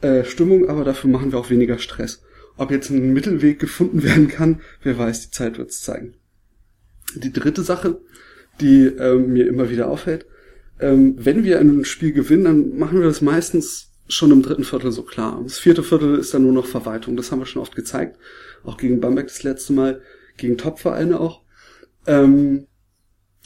äh, 0.00 0.24
Stimmung, 0.24 0.68
aber 0.68 0.84
dafür 0.84 1.10
machen 1.10 1.32
wir 1.32 1.38
auch 1.38 1.50
weniger 1.50 1.78
Stress. 1.78 2.22
Ob 2.56 2.70
jetzt 2.70 2.90
ein 2.90 3.12
Mittelweg 3.12 3.58
gefunden 3.58 4.02
werden 4.02 4.28
kann, 4.28 4.60
wer 4.82 4.98
weiß, 4.98 5.22
die 5.22 5.30
Zeit 5.30 5.58
wird 5.58 5.70
es 5.70 5.82
zeigen. 5.82 6.14
Die 7.14 7.32
dritte 7.32 7.62
Sache, 7.62 8.00
die 8.60 8.86
ähm, 8.86 9.32
mir 9.32 9.46
immer 9.46 9.70
wieder 9.70 9.88
auffällt, 9.88 10.26
ähm, 10.80 11.16
wenn 11.18 11.44
wir 11.44 11.58
ein 11.58 11.84
Spiel 11.84 12.12
gewinnen, 12.12 12.44
dann 12.44 12.78
machen 12.78 13.00
wir 13.00 13.06
das 13.06 13.20
meistens 13.20 13.90
schon 14.08 14.30
im 14.30 14.42
dritten 14.42 14.64
Viertel 14.64 14.92
so 14.92 15.02
klar. 15.02 15.40
Das 15.42 15.58
vierte 15.58 15.82
Viertel 15.82 16.18
ist 16.18 16.32
dann 16.32 16.42
nur 16.42 16.52
noch 16.52 16.66
Verwaltung. 16.66 17.16
Das 17.16 17.30
haben 17.30 17.40
wir 17.40 17.46
schon 17.46 17.62
oft 17.62 17.76
gezeigt. 17.76 18.18
Auch 18.64 18.76
gegen 18.76 19.00
Bamberg 19.00 19.28
das 19.28 19.42
letzte 19.42 19.72
Mal, 19.72 20.00
gegen 20.36 20.56
Topvereine 20.56 21.20
auch. 21.20 21.42
Ähm, 22.06 22.66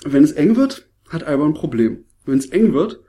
wenn 0.05 0.25
es 0.25 0.33
eng 0.33 0.57
wird, 0.57 0.89
hat 1.09 1.25
Alba 1.25 1.47
ein 1.47 1.55
Problem. 1.55 2.05
Wenn 2.25 2.39
es 2.39 2.47
eng 2.47 2.73
wird, 2.73 3.01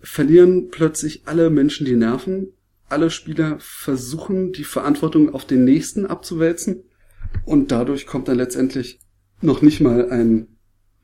verlieren 0.00 0.68
plötzlich 0.70 1.22
alle 1.26 1.50
Menschen 1.50 1.86
die 1.86 1.96
Nerven. 1.96 2.52
Alle 2.88 3.10
Spieler 3.10 3.56
versuchen, 3.58 4.52
die 4.52 4.64
Verantwortung 4.64 5.32
auf 5.34 5.44
den 5.44 5.64
nächsten 5.64 6.06
abzuwälzen. 6.06 6.84
Und 7.44 7.70
dadurch 7.70 8.06
kommt 8.06 8.28
dann 8.28 8.36
letztendlich 8.36 9.00
noch 9.42 9.62
nicht 9.62 9.80
mal 9.80 10.10
ein, 10.10 10.56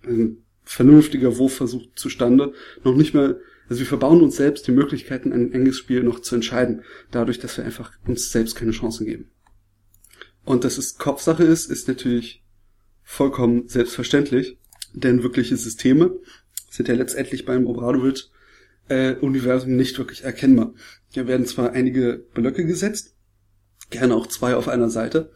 ein 0.05 0.42
vernünftiger 0.65 1.39
Wurfversuch 1.39 1.87
zustande. 1.95 2.53
Noch 2.85 2.95
nicht 2.95 3.15
mal, 3.15 3.41
also 3.69 3.81
wir 3.81 3.87
verbauen 3.87 4.23
uns 4.23 4.37
selbst 4.37 4.67
die 4.67 4.73
Möglichkeiten, 4.73 5.33
ein 5.33 5.53
enges 5.53 5.79
Spiel 5.79 6.03
noch 6.03 6.21
zu 6.21 6.35
entscheiden. 6.35 6.83
Dadurch, 7.11 7.39
dass 7.39 7.57
wir 7.57 7.65
einfach 7.65 7.93
uns 8.07 8.31
selbst 8.31 8.57
keine 8.57 8.73
Chancen 8.73 9.07
geben. 9.07 9.31
Und 10.45 10.65
dass 10.65 10.79
es 10.79 10.99
Kopfsache 10.99 11.45
ist, 11.45 11.71
ist 11.71 11.89
natürlich 11.89 12.43
vollkommen 13.03 13.69
selbstverständlich. 13.69 14.59
Denn 14.95 15.23
wirkliche 15.23 15.57
Systeme 15.57 16.19
sind 16.71 16.89
ja 16.89 16.95
letztendlich 16.95 17.45
beim 17.45 17.67
Obradovic 17.67 18.25
äh, 18.89 19.15
Universum 19.15 19.77
nicht 19.77 19.99
wirklich 19.99 20.25
erkennbar. 20.25 20.75
Hier 21.11 21.27
werden 21.27 21.47
zwar 21.47 21.73
einige 21.73 22.25
Blöcke 22.35 22.65
gesetzt, 22.65 23.15
gerne 23.91 24.15
auch 24.15 24.27
zwei 24.27 24.55
auf 24.57 24.69
einer 24.69 24.91
Seite, 24.91 25.33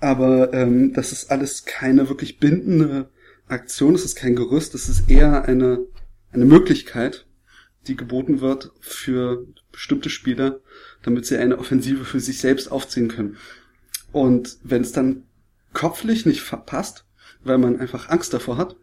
aber 0.00 0.52
ähm, 0.52 0.92
das 0.92 1.12
ist 1.12 1.30
alles 1.30 1.64
keine 1.64 2.08
wirklich 2.08 2.38
bindende 2.38 3.10
Aktion, 3.48 3.94
es 3.94 4.04
ist 4.04 4.16
kein 4.16 4.36
Gerüst, 4.36 4.74
es 4.74 4.88
ist 4.88 5.08
eher 5.08 5.44
eine, 5.44 5.86
eine 6.32 6.44
Möglichkeit, 6.44 7.26
die 7.86 7.96
geboten 7.96 8.40
wird 8.40 8.72
für 8.80 9.46
bestimmte 9.70 10.10
Spieler, 10.10 10.60
damit 11.02 11.26
sie 11.26 11.36
eine 11.36 11.58
Offensive 11.58 12.04
für 12.04 12.20
sich 12.20 12.40
selbst 12.40 12.70
aufziehen 12.72 13.08
können. 13.08 13.36
Und 14.12 14.58
wenn 14.62 14.82
es 14.82 14.92
dann 14.92 15.24
kopflich 15.72 16.26
nicht 16.26 16.40
verpasst, 16.40 17.04
weil 17.44 17.58
man 17.58 17.78
einfach 17.78 18.08
Angst 18.08 18.34
davor 18.34 18.56
hat, 18.56 18.76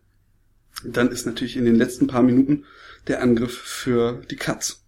dann 0.85 1.09
ist 1.11 1.25
natürlich 1.25 1.57
in 1.57 1.65
den 1.65 1.75
letzten 1.75 2.07
paar 2.07 2.23
Minuten 2.23 2.65
der 3.07 3.21
Angriff 3.21 3.57
für 3.57 4.21
die 4.29 4.35
Katz. 4.35 4.83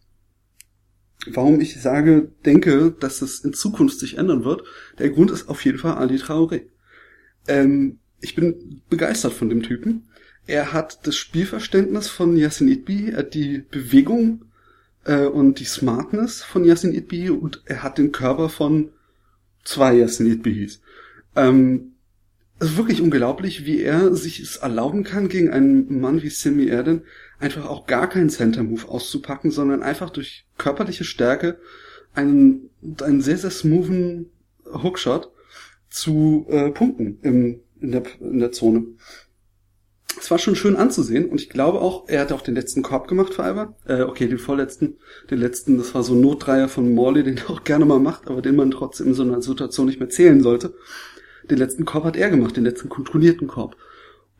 Warum 1.27 1.59
ich 1.59 1.81
sage, 1.81 2.31
denke, 2.45 2.91
dass 2.91 3.21
es 3.21 3.39
in 3.39 3.53
Zukunft 3.53 3.99
sich 3.99 4.17
ändern 4.17 4.43
wird, 4.43 4.63
der 4.99 5.09
Grund 5.09 5.31
ist 5.31 5.49
auf 5.49 5.63
jeden 5.65 5.79
Fall 5.79 5.95
Ali 5.95 6.17
Traoré. 6.17 6.67
Ähm, 7.47 7.99
ich 8.25 8.35
bin 8.35 8.81
begeistert 8.89 9.33
von 9.33 9.49
dem 9.49 9.61
Typen. 9.61 10.07
Er 10.47 10.73
hat 10.73 11.05
das 11.05 11.15
Spielverständnis 11.15 12.07
von 12.07 12.35
Yassin 12.35 12.67
Idbi, 12.67 13.11
er 13.11 13.19
hat 13.19 13.33
die 13.35 13.59
Bewegung 13.59 14.45
äh, 15.05 15.25
und 15.25 15.59
die 15.59 15.65
Smartness 15.65 16.43
von 16.43 16.65
Yassin 16.65 16.93
Idbi 16.93 17.29
und 17.29 17.61
er 17.65 17.83
hat 17.83 17.99
den 17.99 18.11
Körper 18.11 18.49
von 18.49 18.89
zwei 19.63 19.93
Yassin 19.93 20.25
Idbis. 20.25 20.81
Ähm, 21.35 21.93
ist 22.59 22.77
wirklich 22.77 23.01
unglaublich, 23.01 23.65
wie 23.65 23.81
er 23.81 24.15
sich 24.15 24.39
es 24.39 24.57
erlauben 24.57 25.03
kann, 25.03 25.27
gegen 25.27 25.51
einen 25.51 25.99
Mann 25.99 26.23
wie 26.23 26.29
Simi 26.29 26.65
Erden 26.65 27.03
einfach 27.37 27.65
auch 27.67 27.85
gar 27.85 28.09
keinen 28.09 28.29
Center-Move 28.29 28.87
auszupacken, 28.87 29.51
sondern 29.51 29.83
einfach 29.83 30.09
durch 30.09 30.45
körperliche 30.57 31.03
Stärke 31.03 31.59
einen, 32.13 32.69
einen 33.03 33.21
sehr, 33.21 33.37
sehr 33.37 33.51
smoothen 33.51 34.31
Hookshot 34.65 35.31
zu 35.89 36.45
äh, 36.49 36.71
punkten 36.71 37.19
im, 37.21 37.59
in, 37.85 37.91
der, 37.91 38.03
in 38.19 38.39
der 38.39 38.51
Zone. 38.51 38.85
es 40.19 40.31
war 40.31 40.39
schon 40.39 40.55
schön 40.55 40.75
anzusehen 40.75 41.29
und 41.29 41.39
ich 41.39 41.49
glaube 41.49 41.81
auch, 41.81 42.07
er 42.07 42.21
hat 42.21 42.31
auch 42.31 42.41
den 42.41 42.55
letzten 42.55 42.81
Korb 42.81 43.07
gemacht 43.07 43.33
für 43.33 43.43
Alba. 43.43 43.75
Äh, 43.85 44.01
okay, 44.01 44.27
den 44.27 44.39
vorletzten, 44.39 44.97
den 45.29 45.39
letzten, 45.39 45.77
das 45.77 45.93
war 45.93 46.03
so 46.03 46.13
ein 46.13 46.21
Notdreier 46.21 46.67
von 46.67 46.93
Morley, 46.93 47.23
den 47.23 47.37
er 47.37 47.49
auch 47.49 47.63
gerne 47.63 47.85
mal 47.85 47.99
macht, 47.99 48.27
aber 48.27 48.41
den 48.41 48.55
man 48.55 48.71
trotzdem 48.71 49.07
in 49.07 49.13
so 49.13 49.23
einer 49.23 49.41
Situation 49.41 49.85
nicht 49.85 49.99
mehr 49.99 50.09
zählen 50.09 50.41
sollte. 50.41 50.73
Den 51.49 51.57
letzten 51.57 51.85
Korb 51.85 52.05
hat 52.05 52.17
er 52.17 52.29
gemacht, 52.29 52.57
den 52.57 52.63
letzten 52.63 52.89
kontrollierten 52.89 53.47
Korb. 53.47 53.75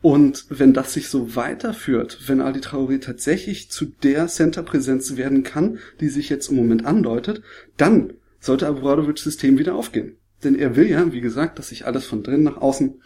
Und 0.02 0.46
wenn 0.50 0.72
das 0.72 0.92
sich 0.92 1.08
so 1.08 1.34
weiterführt, 1.36 2.18
wenn 2.26 2.40
Ali 2.40 2.60
Traoré 2.60 3.00
tatsächlich 3.00 3.70
zu 3.70 3.86
der 4.02 4.26
Center-Präsenz 4.26 5.16
werden 5.16 5.42
kann, 5.42 5.78
die 6.00 6.08
sich 6.08 6.28
jetzt 6.28 6.48
im 6.48 6.56
Moment 6.56 6.84
andeutet, 6.84 7.42
dann 7.76 8.12
sollte 8.40 8.66
Abradovic 8.66 9.18
System 9.18 9.58
wieder 9.58 9.74
aufgehen. 9.74 10.16
Denn 10.44 10.54
er 10.54 10.76
will 10.76 10.88
ja, 10.88 11.12
wie 11.12 11.20
gesagt, 11.20 11.58
dass 11.58 11.68
sich 11.68 11.86
alles 11.86 12.04
von 12.04 12.22
drinnen 12.22 12.44
nach 12.44 12.58
außen 12.58 13.00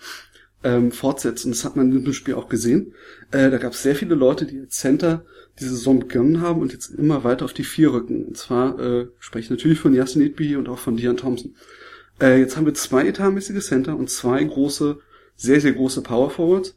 ähm, 0.63 0.93
fortsetzen. 0.93 1.53
Das 1.53 1.65
hat 1.65 1.77
man 1.77 1.91
in 1.93 2.05
dem 2.05 2.13
Spiel 2.13 2.35
auch 2.35 2.49
gesehen. 2.49 2.95
Äh, 3.31 3.51
da 3.51 3.59
gab 3.59 3.73
es 3.73 3.83
sehr 3.83 3.95
viele 3.95 4.15
Leute, 4.15 4.47
die 4.47 4.61
als 4.61 4.77
Center 4.77 5.25
diese 5.59 5.71
Saison 5.71 6.01
begonnen 6.01 6.41
haben 6.41 6.61
und 6.61 6.73
jetzt 6.73 6.91
immer 6.91 7.25
weiter 7.25 7.45
auf 7.45 7.53
die 7.53 7.65
vier 7.65 7.93
rücken. 7.93 8.25
Und 8.25 8.37
zwar 8.37 8.79
äh, 8.79 9.09
spreche 9.19 9.45
ich 9.45 9.51
natürlich 9.51 9.79
von 9.79 9.95
Yasin 9.95 10.23
Idbi 10.23 10.57
und 10.57 10.69
auch 10.69 10.79
von 10.79 10.97
Dion 10.97 11.17
Thompson. 11.17 11.55
Äh, 12.21 12.39
jetzt 12.39 12.57
haben 12.57 12.67
wir 12.67 12.75
zwei 12.75 13.07
etatmäßige 13.07 13.65
Center 13.65 13.97
und 13.97 14.11
zwei 14.11 14.43
große, 14.43 14.99
sehr, 15.37 15.61
sehr 15.61 15.73
große 15.73 16.03
Power 16.03 16.31
Forwards. 16.31 16.77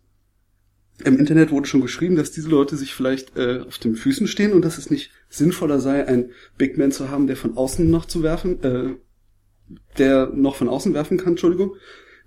Im 1.03 1.17
Internet 1.17 1.51
wurde 1.51 1.67
schon 1.67 1.81
geschrieben, 1.81 2.15
dass 2.15 2.31
diese 2.31 2.49
Leute 2.49 2.77
sich 2.77 2.93
vielleicht 2.93 3.35
äh, 3.35 3.61
auf 3.67 3.77
den 3.79 3.95
Füßen 3.95 4.27
stehen 4.27 4.53
und 4.53 4.63
dass 4.63 4.77
es 4.77 4.89
nicht 4.89 5.11
sinnvoller 5.27 5.79
sei, 5.79 6.07
einen 6.07 6.31
Big 6.57 6.77
Man 6.77 6.91
zu 6.91 7.09
haben, 7.09 7.27
der 7.27 7.35
von 7.35 7.57
außen 7.57 7.89
noch 7.89 8.05
zu 8.05 8.21
werfen, 8.21 8.63
äh, 8.63 8.95
der 9.97 10.27
noch 10.27 10.55
von 10.55 10.69
außen 10.69 10.93
werfen 10.93 11.17
kann, 11.17 11.33
Entschuldigung. 11.33 11.75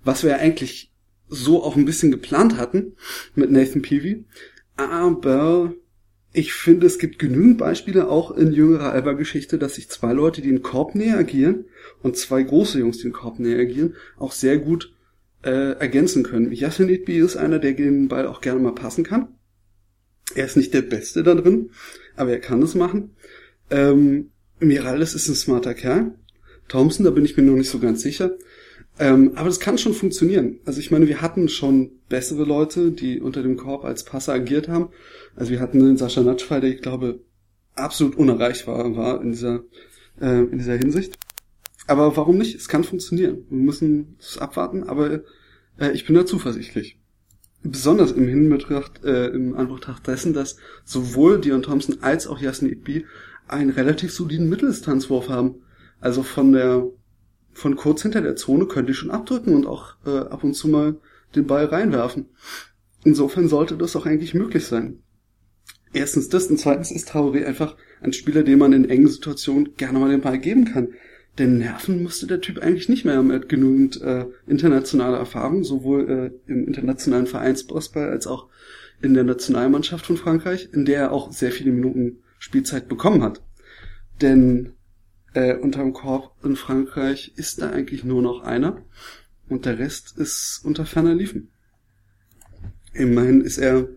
Was 0.03 0.23
wir 0.23 0.37
eigentlich 0.37 0.91
so 1.29 1.63
auch 1.63 1.75
ein 1.75 1.85
bisschen 1.85 2.11
geplant 2.11 2.57
hatten 2.57 2.93
mit 3.35 3.51
Nathan 3.51 3.81
Peavy. 3.81 4.25
Aber 4.75 5.73
ich 6.33 6.53
finde, 6.53 6.85
es 6.85 6.99
gibt 6.99 7.19
genügend 7.19 7.57
Beispiele 7.57 8.09
auch 8.09 8.31
in 8.31 8.51
jüngerer 8.51 8.91
Alba-Geschichte, 8.91 9.57
dass 9.57 9.75
sich 9.75 9.89
zwei 9.89 10.13
Leute, 10.13 10.41
die 10.41 10.49
den 10.49 10.61
Korb 10.61 10.93
näher 10.93 11.17
agieren 11.17 11.65
und 12.03 12.15
zwei 12.15 12.43
große 12.43 12.79
Jungs, 12.79 12.97
die 12.97 13.03
den 13.03 13.13
Korb 13.13 13.39
näher 13.39 13.59
agieren, 13.59 13.95
auch 14.17 14.31
sehr 14.31 14.57
gut 14.57 14.93
äh, 15.43 15.71
ergänzen 15.79 16.23
können. 16.23 16.51
Yassin 16.51 16.89
Itbi 16.89 17.17
ist 17.17 17.37
einer, 17.37 17.59
der 17.59 17.73
den 17.73 18.07
Ball 18.07 18.27
auch 18.27 18.41
gerne 18.41 18.59
mal 18.59 18.75
passen 18.75 19.03
kann. 19.03 19.29
Er 20.35 20.45
ist 20.45 20.57
nicht 20.57 20.73
der 20.73 20.81
Beste 20.81 21.23
da 21.23 21.33
drin, 21.33 21.71
aber 22.15 22.31
er 22.31 22.39
kann 22.39 22.61
es 22.61 22.75
machen. 22.75 23.15
Ähm, 23.71 24.31
Miralles 24.59 25.13
ist 25.13 25.27
ein 25.27 25.35
smarter 25.35 25.73
Kerl. 25.73 26.15
Thompson, 26.67 27.05
da 27.05 27.11
bin 27.11 27.25
ich 27.25 27.37
mir 27.37 27.43
noch 27.43 27.55
nicht 27.55 27.69
so 27.69 27.79
ganz 27.79 28.01
sicher. 28.01 28.31
Ähm, 28.99 29.33
aber 29.35 29.47
das 29.47 29.59
kann 29.59 29.77
schon 29.77 29.93
funktionieren. 29.93 30.59
Also 30.65 30.79
ich 30.79 30.89
meine, 30.89 31.07
wir 31.07 31.21
hatten 31.21 31.49
schon 31.49 31.91
bessere 32.09 32.43
Leute, 32.43 32.91
die 32.91 33.21
unter 33.21 33.43
dem 33.43 33.57
Korb 33.57 33.85
als 33.85 34.03
Passer 34.03 34.33
agiert 34.33 34.67
haben. 34.67 34.89
Also 35.35 35.51
wir 35.51 35.59
hatten 35.59 35.79
den 35.79 35.97
Sascha 35.97 36.23
Natschfei, 36.23 36.59
der 36.59 36.71
ich 36.71 36.81
glaube 36.81 37.19
absolut 37.75 38.15
unerreichbar 38.15 38.95
war 38.95 39.21
in 39.21 39.31
dieser, 39.31 39.61
äh, 40.19 40.41
in 40.41 40.57
dieser 40.57 40.77
Hinsicht. 40.77 41.17
Aber 41.85 42.17
warum 42.17 42.37
nicht? 42.37 42.55
Es 42.55 42.67
kann 42.67 42.83
funktionieren. 42.83 43.45
Wir 43.49 43.59
müssen 43.59 44.17
es 44.19 44.37
abwarten, 44.37 44.83
aber 44.83 45.21
äh, 45.79 45.91
ich 45.93 46.05
bin 46.05 46.15
da 46.15 46.25
zuversichtlich. 46.25 46.99
Besonders 47.63 48.11
im 48.11 48.27
Hinbetracht, 48.27 49.03
äh, 49.03 49.27
im 49.27 49.55
Anbetracht 49.55 50.07
dessen, 50.07 50.33
dass 50.33 50.57
sowohl 50.85 51.39
Dion 51.39 51.61
Thompson 51.61 51.97
als 52.01 52.27
auch 52.27 52.39
Yasin 52.39 52.69
Itbi 52.69 53.05
einen 53.47 53.69
relativ 53.69 54.11
soliden 54.11 54.49
Mitteldistanzwurf 54.49 55.29
haben. 55.29 55.61
Also 55.99 56.23
von 56.23 56.51
der 56.51 56.87
von 57.57 57.75
kurz 57.75 58.03
hinter 58.03 58.21
der 58.21 58.35
Zone 58.35 58.67
könnte 58.67 58.91
ich 58.91 58.97
schon 58.99 59.09
abdrücken 59.09 59.55
und 59.55 59.65
auch 59.65 59.95
äh, 60.05 60.11
ab 60.11 60.43
und 60.43 60.53
zu 60.53 60.67
mal 60.67 60.97
den 61.35 61.47
Ball 61.47 61.65
reinwerfen. 61.65 62.27
Insofern 63.03 63.47
sollte 63.47 63.77
das 63.77 63.95
auch 63.95 64.05
eigentlich 64.05 64.35
möglich 64.35 64.65
sein. 64.65 64.99
Erstens 65.91 66.29
das 66.29 66.47
und 66.47 66.59
zweitens 66.59 66.91
ist 66.91 67.09
Traoré 67.09 67.45
einfach 67.45 67.75
ein 68.01 68.13
Spieler, 68.13 68.43
dem 68.43 68.59
man 68.59 68.73
in 68.73 68.87
engen 68.87 69.07
Situationen 69.07 69.73
gerne 69.75 69.97
mal 69.97 70.11
den 70.11 70.21
Ball 70.21 70.37
geben 70.37 70.65
kann. 70.65 70.89
Denn 71.39 71.57
nerven 71.57 72.03
musste 72.03 72.27
der 72.27 72.41
Typ 72.41 72.59
eigentlich 72.59 72.89
nicht 72.89 73.05
mehr. 73.05 73.15
Er 73.15 73.35
hat 73.35 73.49
genügend 73.49 73.99
äh, 74.01 74.25
internationale 74.45 75.17
Erfahrung, 75.17 75.63
sowohl 75.63 76.09
äh, 76.47 76.51
im 76.51 76.67
internationalen 76.67 77.25
Vereinsbasketball 77.25 78.09
als 78.09 78.27
auch 78.27 78.49
in 79.01 79.15
der 79.15 79.23
Nationalmannschaft 79.23 80.05
von 80.05 80.17
Frankreich, 80.17 80.69
in 80.73 80.85
der 80.85 80.99
er 80.99 81.11
auch 81.11 81.31
sehr 81.31 81.51
viele 81.51 81.71
Minuten 81.71 82.19
Spielzeit 82.37 82.87
bekommen 82.87 83.23
hat. 83.23 83.41
Denn 84.21 84.76
äh, 85.37 85.55
unterm 85.55 85.93
Korb 85.93 86.33
in 86.43 86.55
Frankreich 86.55 87.31
ist 87.35 87.61
da 87.61 87.69
eigentlich 87.69 88.03
nur 88.03 88.23
noch 88.23 88.41
einer 88.41 88.81
und 89.47 89.65
der 89.65 89.77
Rest 89.77 90.17
ist 90.17 90.61
unter 90.63 90.87
ferner 90.87 91.13
Liefen. 91.13 91.51
Immerhin 92.93 93.41
ist 93.41 93.59
er, 93.59 93.87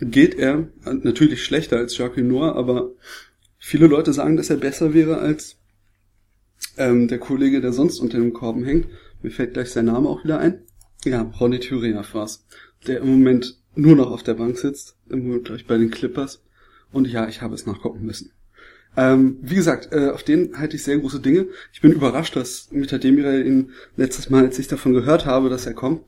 geht 0.00 0.36
er 0.36 0.68
natürlich 0.84 1.42
schlechter 1.42 1.78
als 1.78 1.98
Jacques 1.98 2.24
Noir, 2.24 2.54
aber 2.54 2.92
viele 3.58 3.88
Leute 3.88 4.12
sagen, 4.12 4.36
dass 4.36 4.50
er 4.50 4.58
besser 4.58 4.94
wäre 4.94 5.18
als 5.18 5.56
ähm, 6.76 7.08
der 7.08 7.18
Kollege, 7.18 7.60
der 7.60 7.72
sonst 7.72 7.98
unter 7.98 8.18
dem 8.18 8.32
Korben 8.32 8.64
hängt. 8.64 8.86
Mir 9.20 9.32
fällt 9.32 9.54
gleich 9.54 9.70
sein 9.70 9.86
Name 9.86 10.08
auch 10.08 10.22
wieder 10.22 10.38
ein. 10.38 10.62
Ja, 11.04 11.22
Ronny 11.22 11.58
Thüringer 11.58 12.04
war's, 12.12 12.46
der 12.86 13.00
im 13.00 13.08
Moment 13.08 13.58
nur 13.74 13.96
noch 13.96 14.12
auf 14.12 14.22
der 14.22 14.34
Bank 14.34 14.56
sitzt, 14.56 14.96
im 15.08 15.26
Moment 15.26 15.46
gleich 15.46 15.66
bei 15.66 15.76
den 15.76 15.90
Clippers. 15.90 16.40
Und 16.92 17.08
ja, 17.08 17.28
ich 17.28 17.42
habe 17.42 17.56
es 17.56 17.66
nachgucken 17.66 18.06
müssen. 18.06 18.30
Ähm, 18.96 19.38
wie 19.42 19.54
gesagt, 19.54 19.92
äh, 19.92 20.10
auf 20.10 20.22
den 20.22 20.58
halte 20.58 20.76
ich 20.76 20.82
sehr 20.82 20.98
große 20.98 21.20
Dinge. 21.20 21.46
Ich 21.72 21.80
bin 21.80 21.92
überrascht, 21.92 22.36
dass 22.36 22.70
Mita 22.72 22.98
Demirel 22.98 23.46
ihn 23.46 23.70
letztes 23.96 24.30
Mal, 24.30 24.44
als 24.44 24.58
ich 24.58 24.68
davon 24.68 24.92
gehört 24.92 25.26
habe, 25.26 25.48
dass 25.48 25.66
er 25.66 25.74
kommt, 25.74 26.02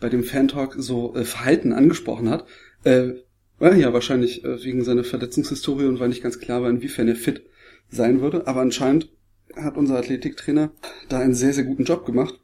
bei 0.00 0.08
dem 0.08 0.24
Fan-Talk 0.24 0.76
so 0.78 1.14
äh, 1.14 1.24
Verhalten 1.24 1.72
angesprochen 1.72 2.30
hat. 2.30 2.46
Äh, 2.84 3.12
ja, 3.60 3.92
wahrscheinlich 3.92 4.42
äh, 4.44 4.64
wegen 4.64 4.84
seiner 4.84 5.04
Verletzungshistorie 5.04 5.84
und 5.84 6.00
weil 6.00 6.08
nicht 6.08 6.22
ganz 6.22 6.38
klar 6.38 6.62
war, 6.62 6.70
inwiefern 6.70 7.08
er 7.08 7.16
fit 7.16 7.42
sein 7.90 8.22
würde. 8.22 8.46
Aber 8.46 8.62
anscheinend 8.62 9.10
hat 9.54 9.76
unser 9.76 9.98
Athletiktrainer 9.98 10.72
da 11.08 11.18
einen 11.18 11.34
sehr, 11.34 11.52
sehr 11.52 11.64
guten 11.64 11.84
Job 11.84 12.06
gemacht. 12.06 12.40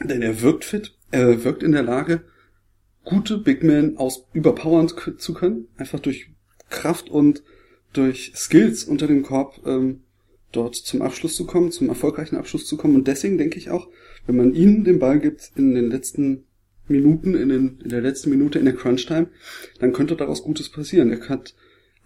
Denn 0.00 0.22
er 0.22 0.42
wirkt 0.42 0.64
fit, 0.64 0.96
er 1.10 1.44
wirkt 1.44 1.62
in 1.62 1.72
der 1.72 1.82
Lage, 1.82 2.22
gute 3.04 3.38
Big 3.38 3.62
Men 3.62 3.96
aus 3.96 4.26
überpowern 4.32 4.88
zu 5.18 5.34
können, 5.34 5.68
einfach 5.76 6.00
durch 6.00 6.30
Kraft 6.70 7.10
und 7.10 7.42
durch 7.92 8.32
Skills 8.34 8.84
unter 8.84 9.06
dem 9.06 9.22
Korb 9.22 9.60
ähm, 9.66 10.00
dort 10.52 10.76
zum 10.76 11.02
Abschluss 11.02 11.34
zu 11.34 11.46
kommen, 11.46 11.72
zum 11.72 11.88
erfolgreichen 11.88 12.36
Abschluss 12.36 12.66
zu 12.66 12.76
kommen. 12.76 12.94
Und 12.94 13.08
deswegen 13.08 13.38
denke 13.38 13.58
ich 13.58 13.70
auch, 13.70 13.88
wenn 14.26 14.36
man 14.36 14.54
ihnen 14.54 14.84
den 14.84 14.98
Ball 14.98 15.18
gibt 15.18 15.52
in 15.56 15.74
den 15.74 15.90
letzten 15.90 16.44
Minuten, 16.88 17.34
in, 17.34 17.48
den, 17.48 17.78
in 17.82 17.88
der 17.88 18.00
letzten 18.00 18.30
Minute 18.30 18.58
in 18.58 18.64
der 18.64 18.74
Crunch-Time, 18.74 19.28
dann 19.80 19.92
könnte 19.92 20.16
daraus 20.16 20.42
Gutes 20.42 20.68
passieren. 20.68 21.10
Er 21.10 21.28
hat 21.28 21.54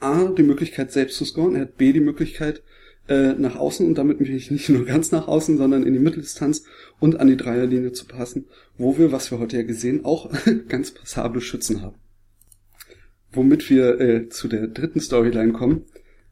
A, 0.01 0.27
die 0.27 0.43
Möglichkeit 0.43 0.93
selbst 0.93 1.17
zu 1.17 1.25
scoren, 1.25 1.55
er 1.55 1.63
hat 1.63 1.77
B, 1.77 1.93
die 1.93 2.01
Möglichkeit 2.01 2.63
äh, 3.09 3.33
nach 3.35 3.57
außen 3.57 3.87
und 3.87 3.97
damit 3.97 4.21
mich 4.21 4.51
nicht 4.51 4.69
nur 4.69 4.85
ganz 4.85 5.13
nach 5.13 5.29
außen, 5.29 5.57
sondern 5.57 5.85
in 5.85 5.93
die 5.93 5.99
Mitteldistanz 5.99 6.65
und 7.01 7.19
an 7.19 7.29
die 7.29 7.37
Dreierlinie 7.37 7.93
zu 7.93 8.07
passen, 8.07 8.47
wo 8.77 8.99
wir, 8.99 9.13
was 9.13 9.31
wir 9.31 9.39
heute 9.39 9.57
ja 9.57 9.63
gesehen, 9.63 10.05
auch 10.05 10.31
ganz 10.69 10.91
passable 10.91 11.41
Schützen 11.41 11.83
haben 11.83 11.97
womit 13.37 13.69
wir 13.71 14.01
äh, 14.01 14.29
zu 14.29 14.49
der 14.49 14.67
dritten 14.69 15.01
Storyline 15.01 15.53
kommen. 15.53 15.85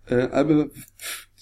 Äh, 0.06 0.14
Alba, 0.14 0.66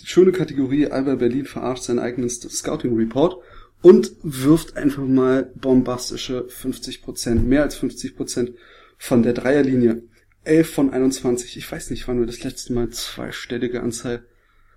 schöne 0.05 0.33
Kategorie, 0.33 0.87
Alba 0.89 1.15
Berlin 1.17 1.47
verarscht 1.47 1.85
seinen 1.85 1.99
eigenen 1.99 2.29
Scouting 2.29 2.97
Report 2.97 3.37
und 3.81 4.13
wirft 4.23 4.77
einfach 4.77 5.05
mal 5.05 5.53
bombastische 5.55 6.47
50%, 6.47 7.41
mehr 7.41 7.63
als 7.63 7.81
50% 7.81 8.55
von 8.99 9.23
der 9.23 9.33
Dreierlinie. 9.33 10.03
11 10.45 10.71
von 10.71 10.93
21. 10.93 11.57
Ich 11.57 11.71
weiß 11.71 11.91
nicht, 11.91 12.09
wann 12.09 12.19
wir 12.19 12.27
das 12.27 12.43
letzte 12.43 12.73
Mal 12.73 12.91
zweistellige 12.91 13.81
Anzahl 13.81 14.25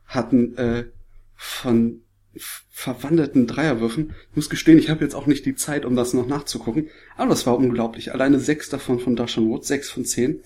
hatten 0.05 0.55
äh, 0.57 0.85
von 1.35 2.01
verwandelten 2.69 3.47
Dreierwürfen. 3.47 4.13
Ich 4.31 4.35
muss 4.35 4.49
gestehen, 4.49 4.77
ich 4.77 4.89
habe 4.89 5.03
jetzt 5.03 5.15
auch 5.15 5.25
nicht 5.25 5.45
die 5.45 5.55
Zeit, 5.55 5.85
um 5.85 5.95
das 5.95 6.13
noch 6.13 6.27
nachzugucken. 6.27 6.89
Aber 7.15 7.29
das 7.29 7.45
war 7.45 7.57
unglaublich. 7.57 8.13
Alleine 8.13 8.39
sechs 8.39 8.69
davon 8.69 8.99
von 8.99 9.15
Dashan 9.15 9.47
Wood, 9.47 9.65
sechs 9.65 9.89
von 9.89 10.05
zehn. 10.05 10.43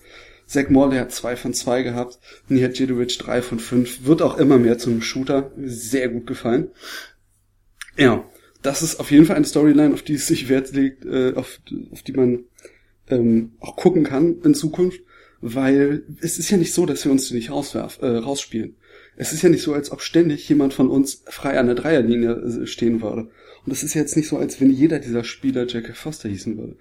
Zach 0.50 0.68
Morley 0.68 0.98
hat 0.98 1.12
zwei 1.12 1.36
von 1.36 1.54
zwei 1.54 1.84
gehabt. 1.84 2.18
Nihat 2.48 2.76
Jedovic 2.76 3.16
drei 3.20 3.40
von 3.40 3.60
fünf. 3.60 4.04
Wird 4.04 4.20
auch 4.20 4.36
immer 4.36 4.58
mehr 4.58 4.78
zum 4.78 5.00
Shooter. 5.00 5.52
Sehr 5.56 6.08
gut 6.08 6.26
gefallen. 6.26 6.70
Ja, 7.96 8.28
das 8.60 8.82
ist 8.82 8.98
auf 8.98 9.12
jeden 9.12 9.26
Fall 9.26 9.36
eine 9.36 9.46
Storyline, 9.46 9.94
auf 9.94 10.02
die 10.02 10.14
es 10.14 10.26
sich 10.26 10.48
Wert 10.48 10.72
legt, 10.72 11.04
äh, 11.04 11.34
auf, 11.36 11.60
auf 11.92 12.02
die 12.02 12.12
man 12.12 12.46
ähm, 13.08 13.52
auch 13.60 13.76
gucken 13.76 14.02
kann 14.02 14.40
in 14.42 14.54
Zukunft. 14.54 15.00
Weil 15.40 16.02
es 16.20 16.36
ist 16.38 16.50
ja 16.50 16.56
nicht 16.56 16.74
so, 16.74 16.84
dass 16.84 17.04
wir 17.04 17.12
uns 17.12 17.30
nicht 17.30 17.52
rauswerf, 17.52 18.00
äh, 18.02 18.08
rausspielen. 18.08 18.74
Es 19.16 19.32
ist 19.32 19.42
ja 19.42 19.50
nicht 19.50 19.62
so, 19.62 19.72
als 19.72 19.92
ob 19.92 20.02
ständig 20.02 20.48
jemand 20.48 20.74
von 20.74 20.90
uns 20.90 21.22
frei 21.26 21.60
an 21.60 21.66
der 21.66 21.76
Dreierlinie 21.76 22.32
äh, 22.32 22.66
stehen 22.66 23.02
würde. 23.02 23.30
Und 23.64 23.72
es 23.72 23.84
ist 23.84 23.94
jetzt 23.94 24.16
nicht 24.16 24.26
so, 24.26 24.36
als 24.36 24.60
wenn 24.60 24.72
jeder 24.72 24.98
dieser 24.98 25.22
Spieler 25.22 25.68
Jack 25.68 25.96
Foster 25.96 26.28
hießen 26.28 26.58
würde. 26.58 26.76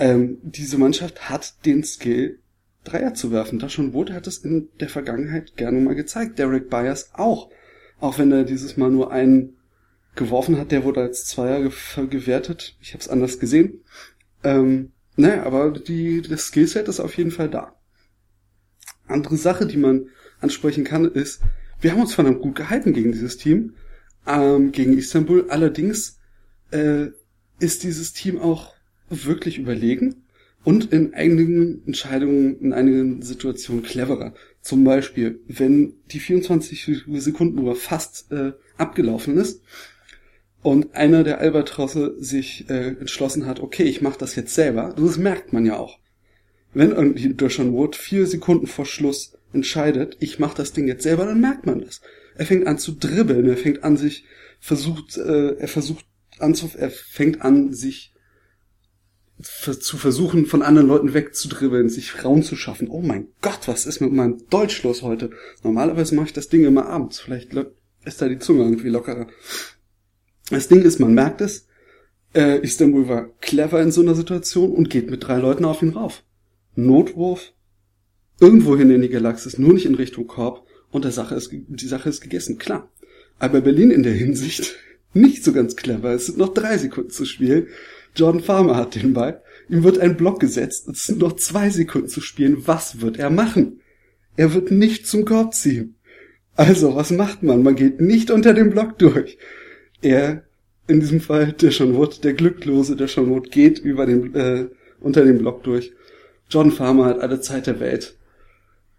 Ähm, 0.00 0.38
diese 0.42 0.78
Mannschaft 0.78 1.30
hat 1.30 1.64
den 1.64 1.84
Skill, 1.84 2.40
Dreier 2.84 3.14
zu 3.14 3.32
werfen. 3.32 3.58
Dashon 3.58 3.92
Wood 3.92 4.12
hat 4.12 4.26
es 4.26 4.38
in 4.38 4.68
der 4.80 4.88
Vergangenheit 4.88 5.56
gerne 5.56 5.80
mal 5.80 5.94
gezeigt. 5.94 6.38
Derek 6.38 6.70
Byers 6.70 7.10
auch. 7.14 7.50
Auch 7.98 8.18
wenn 8.18 8.30
er 8.32 8.44
dieses 8.44 8.76
Mal 8.76 8.90
nur 8.90 9.10
einen 9.10 9.56
geworfen 10.14 10.58
hat, 10.58 10.70
der 10.70 10.84
wurde 10.84 11.00
als 11.00 11.24
Zweier 11.24 11.62
ge 11.62 12.06
gewertet. 12.08 12.76
Ich 12.80 12.92
habe 12.92 13.00
es 13.00 13.08
anders 13.08 13.38
gesehen. 13.38 13.82
Ähm, 14.42 14.92
Naja, 15.16 15.44
aber 15.44 15.70
die, 15.70 16.22
das 16.22 16.46
Skillset 16.46 16.88
ist 16.88 17.00
auf 17.00 17.16
jeden 17.16 17.30
Fall 17.30 17.48
da. 17.48 17.74
Andere 19.06 19.36
Sache, 19.36 19.66
die 19.66 19.76
man 19.76 20.08
ansprechen 20.40 20.84
kann, 20.84 21.04
ist, 21.04 21.40
wir 21.80 21.92
haben 21.92 22.00
uns 22.00 22.14
verdammt 22.14 22.40
gut 22.40 22.56
gehalten 22.56 22.92
gegen 22.92 23.12
dieses 23.12 23.36
Team, 23.36 23.74
ähm, 24.26 24.72
gegen 24.72 24.96
Istanbul. 24.96 25.50
Allerdings 25.50 26.18
äh, 26.72 27.08
ist 27.60 27.84
dieses 27.84 28.12
Team 28.12 28.40
auch 28.40 28.74
wirklich 29.08 29.58
überlegen 29.58 30.23
und 30.64 30.92
in 30.92 31.14
einigen 31.14 31.82
Entscheidungen, 31.86 32.58
in 32.60 32.72
einigen 32.72 33.22
Situationen 33.22 33.82
cleverer. 33.82 34.34
Zum 34.62 34.82
Beispiel, 34.82 35.40
wenn 35.46 35.94
die 36.10 36.18
24 36.18 37.04
Sekunden 37.06 37.58
Uhr 37.58 37.76
fast 37.76 38.32
äh, 38.32 38.52
abgelaufen 38.78 39.36
ist 39.36 39.62
und 40.62 40.94
einer 40.94 41.22
der 41.22 41.38
Albatrosse 41.38 42.16
sich 42.18 42.68
äh, 42.70 42.96
entschlossen 42.98 43.44
hat, 43.44 43.60
okay, 43.60 43.84
ich 43.84 44.00
mache 44.00 44.18
das 44.18 44.34
jetzt 44.36 44.54
selber, 44.54 44.94
das 44.96 45.18
merkt 45.18 45.52
man 45.52 45.66
ja 45.66 45.76
auch. 45.76 45.98
Wenn 46.72 46.92
irgendwie 46.92 47.34
Deshaun 47.34 47.74
Wood 47.74 47.94
vier 47.94 48.26
Sekunden 48.26 48.66
vor 48.66 48.86
Schluss 48.86 49.36
entscheidet, 49.52 50.16
ich 50.20 50.38
mache 50.38 50.56
das 50.56 50.72
Ding 50.72 50.88
jetzt 50.88 51.02
selber, 51.02 51.26
dann 51.26 51.40
merkt 51.40 51.66
man 51.66 51.80
das. 51.80 52.00
Er 52.36 52.46
fängt 52.46 52.66
an 52.66 52.78
zu 52.78 52.92
dribbeln, 52.92 53.46
er 53.46 53.58
fängt 53.58 53.84
an 53.84 53.96
sich 53.96 54.24
versucht, 54.58 55.18
äh, 55.18 55.56
er 55.56 55.68
versucht 55.68 56.06
an 56.38 56.54
zu, 56.54 56.70
er 56.76 56.90
fängt 56.90 57.42
an 57.42 57.74
sich 57.74 58.13
zu 59.42 59.96
versuchen, 59.96 60.46
von 60.46 60.62
anderen 60.62 60.88
Leuten 60.88 61.12
wegzudribbeln, 61.12 61.88
sich 61.88 62.24
Raum 62.24 62.42
zu 62.42 62.56
schaffen. 62.56 62.88
Oh 62.88 63.00
mein 63.00 63.28
Gott, 63.40 63.66
was 63.66 63.86
ist 63.86 64.00
mit 64.00 64.12
meinem 64.12 64.48
Deutsch 64.48 64.82
los 64.82 65.02
heute? 65.02 65.30
Normalerweise 65.62 66.14
mache 66.14 66.26
ich 66.26 66.32
das 66.32 66.48
Ding 66.48 66.64
immer 66.64 66.86
abends. 66.86 67.20
Vielleicht 67.20 67.52
ist 68.04 68.22
da 68.22 68.28
die 68.28 68.38
Zunge 68.38 68.62
irgendwie 68.62 68.90
lockerer. 68.90 69.26
Das 70.50 70.68
Ding 70.68 70.82
ist, 70.82 71.00
man 71.00 71.14
merkt 71.14 71.40
es, 71.40 71.66
äh, 72.34 72.60
Istanbul 72.60 73.08
war 73.08 73.28
clever 73.40 73.80
in 73.82 73.92
so 73.92 74.02
einer 74.02 74.14
Situation 74.14 74.72
und 74.72 74.90
geht 74.90 75.10
mit 75.10 75.26
drei 75.26 75.38
Leuten 75.38 75.64
auf 75.64 75.82
ihn 75.82 75.90
rauf. 75.90 76.22
Notwurf, 76.74 77.52
irgendwohin 78.40 78.90
in 78.90 79.02
die 79.02 79.08
Galaxis, 79.08 79.58
nur 79.58 79.72
nicht 79.72 79.86
in 79.86 79.94
Richtung 79.94 80.26
Korb 80.26 80.66
und 80.90 81.04
der 81.04 81.12
Sache 81.12 81.34
ist, 81.34 81.50
die 81.52 81.86
Sache 81.86 82.08
ist 82.08 82.20
gegessen, 82.20 82.58
klar. 82.58 82.90
Aber 83.38 83.60
Berlin 83.60 83.90
in 83.90 84.02
der 84.02 84.12
Hinsicht 84.12 84.76
nicht 85.14 85.44
so 85.44 85.52
ganz 85.52 85.76
clever. 85.76 86.12
Es 86.12 86.26
sind 86.26 86.38
noch 86.38 86.52
drei 86.52 86.78
Sekunden 86.78 87.10
zu 87.10 87.24
spielen. 87.24 87.68
Jordan 88.16 88.42
Farmer 88.42 88.76
hat 88.76 88.94
den 88.94 89.14
Ball. 89.14 89.42
Ihm 89.68 89.82
wird 89.82 89.98
ein 89.98 90.16
Block 90.16 90.40
gesetzt. 90.40 90.88
Es 90.88 91.06
sind 91.06 91.20
noch 91.20 91.36
zwei 91.36 91.70
Sekunden 91.70 92.08
zu 92.08 92.20
spielen. 92.20 92.66
Was 92.66 93.00
wird 93.00 93.18
er 93.18 93.30
machen? 93.30 93.80
Er 94.36 94.52
wird 94.54 94.70
nicht 94.70 95.06
zum 95.06 95.24
Korb 95.24 95.54
ziehen. 95.54 95.96
Also, 96.56 96.94
was 96.94 97.10
macht 97.10 97.42
man? 97.42 97.62
Man 97.62 97.74
geht 97.74 98.00
nicht 98.00 98.30
unter 98.30 98.54
dem 98.54 98.70
Block 98.70 98.98
durch 98.98 99.38
er, 100.04 100.44
in 100.86 101.00
diesem 101.00 101.20
Fall 101.20 101.52
der 101.52 101.70
Sean 101.70 101.94
Wood, 101.94 102.24
der 102.24 102.34
Glücklose 102.34 102.96
der 102.96 103.08
Sean 103.08 103.30
Wood, 103.30 103.50
geht 103.50 103.78
über 103.78 104.06
den, 104.06 104.34
äh, 104.34 104.66
unter 105.00 105.24
dem 105.24 105.38
Block 105.38 105.62
durch. 105.64 105.92
John 106.50 106.70
Farmer 106.70 107.06
hat 107.06 107.20
alle 107.20 107.40
Zeit 107.40 107.66
der 107.66 107.80
Welt. 107.80 108.16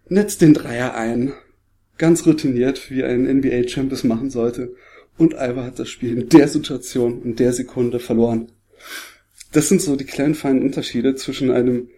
Netzt 0.08 0.42
den 0.42 0.52
Dreier 0.52 0.94
ein. 0.94 1.32
Ganz 1.96 2.26
routiniert, 2.26 2.90
wie 2.90 3.04
ein 3.04 3.26
NBA-Champ 3.26 3.92
es 3.92 4.04
machen 4.04 4.30
sollte. 4.30 4.74
Und 5.18 5.34
Alba 5.34 5.64
hat 5.64 5.78
das 5.78 5.88
Spiel 5.88 6.18
in 6.18 6.28
der 6.28 6.48
Situation, 6.48 7.22
in 7.22 7.36
der 7.36 7.52
Sekunde 7.52 8.00
verloren. 8.00 8.52
Das 9.52 9.68
sind 9.68 9.80
so 9.80 9.96
die 9.96 10.04
kleinen 10.04 10.34
feinen 10.34 10.62
Unterschiede 10.62 11.14
zwischen 11.14 11.50
einem 11.50 11.88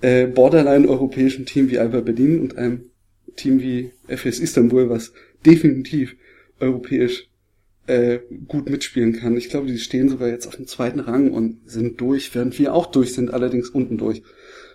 äh, 0.00 0.26
borderline-europäischen 0.26 1.46
Team 1.46 1.70
wie 1.70 1.78
Alba 1.78 2.00
Berlin 2.00 2.40
und 2.40 2.56
einem 2.56 2.90
Team 3.36 3.60
wie 3.60 3.92
FS 4.06 4.38
Istanbul, 4.38 4.88
was 4.88 5.12
definitiv 5.44 6.16
europäisch 6.60 7.28
äh, 7.86 8.20
gut 8.46 8.70
mitspielen 8.70 9.14
kann. 9.14 9.36
Ich 9.36 9.48
glaube, 9.48 9.66
die 9.66 9.78
stehen 9.78 10.08
sogar 10.08 10.28
jetzt 10.28 10.46
auf 10.46 10.56
dem 10.56 10.66
zweiten 10.66 11.00
Rang 11.00 11.32
und 11.32 11.58
sind 11.68 12.00
durch, 12.00 12.34
während 12.34 12.58
wir 12.58 12.74
auch 12.74 12.86
durch 12.86 13.14
sind, 13.14 13.32
allerdings 13.32 13.68
unten 13.68 13.98
durch. 13.98 14.22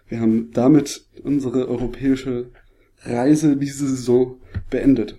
Wir 0.07 0.19
haben 0.19 0.51
damit 0.53 1.05
unsere 1.23 1.67
europäische 1.67 2.51
Reise 3.03 3.55
diese 3.57 3.87
Saison 3.87 4.41
beendet. 4.69 5.17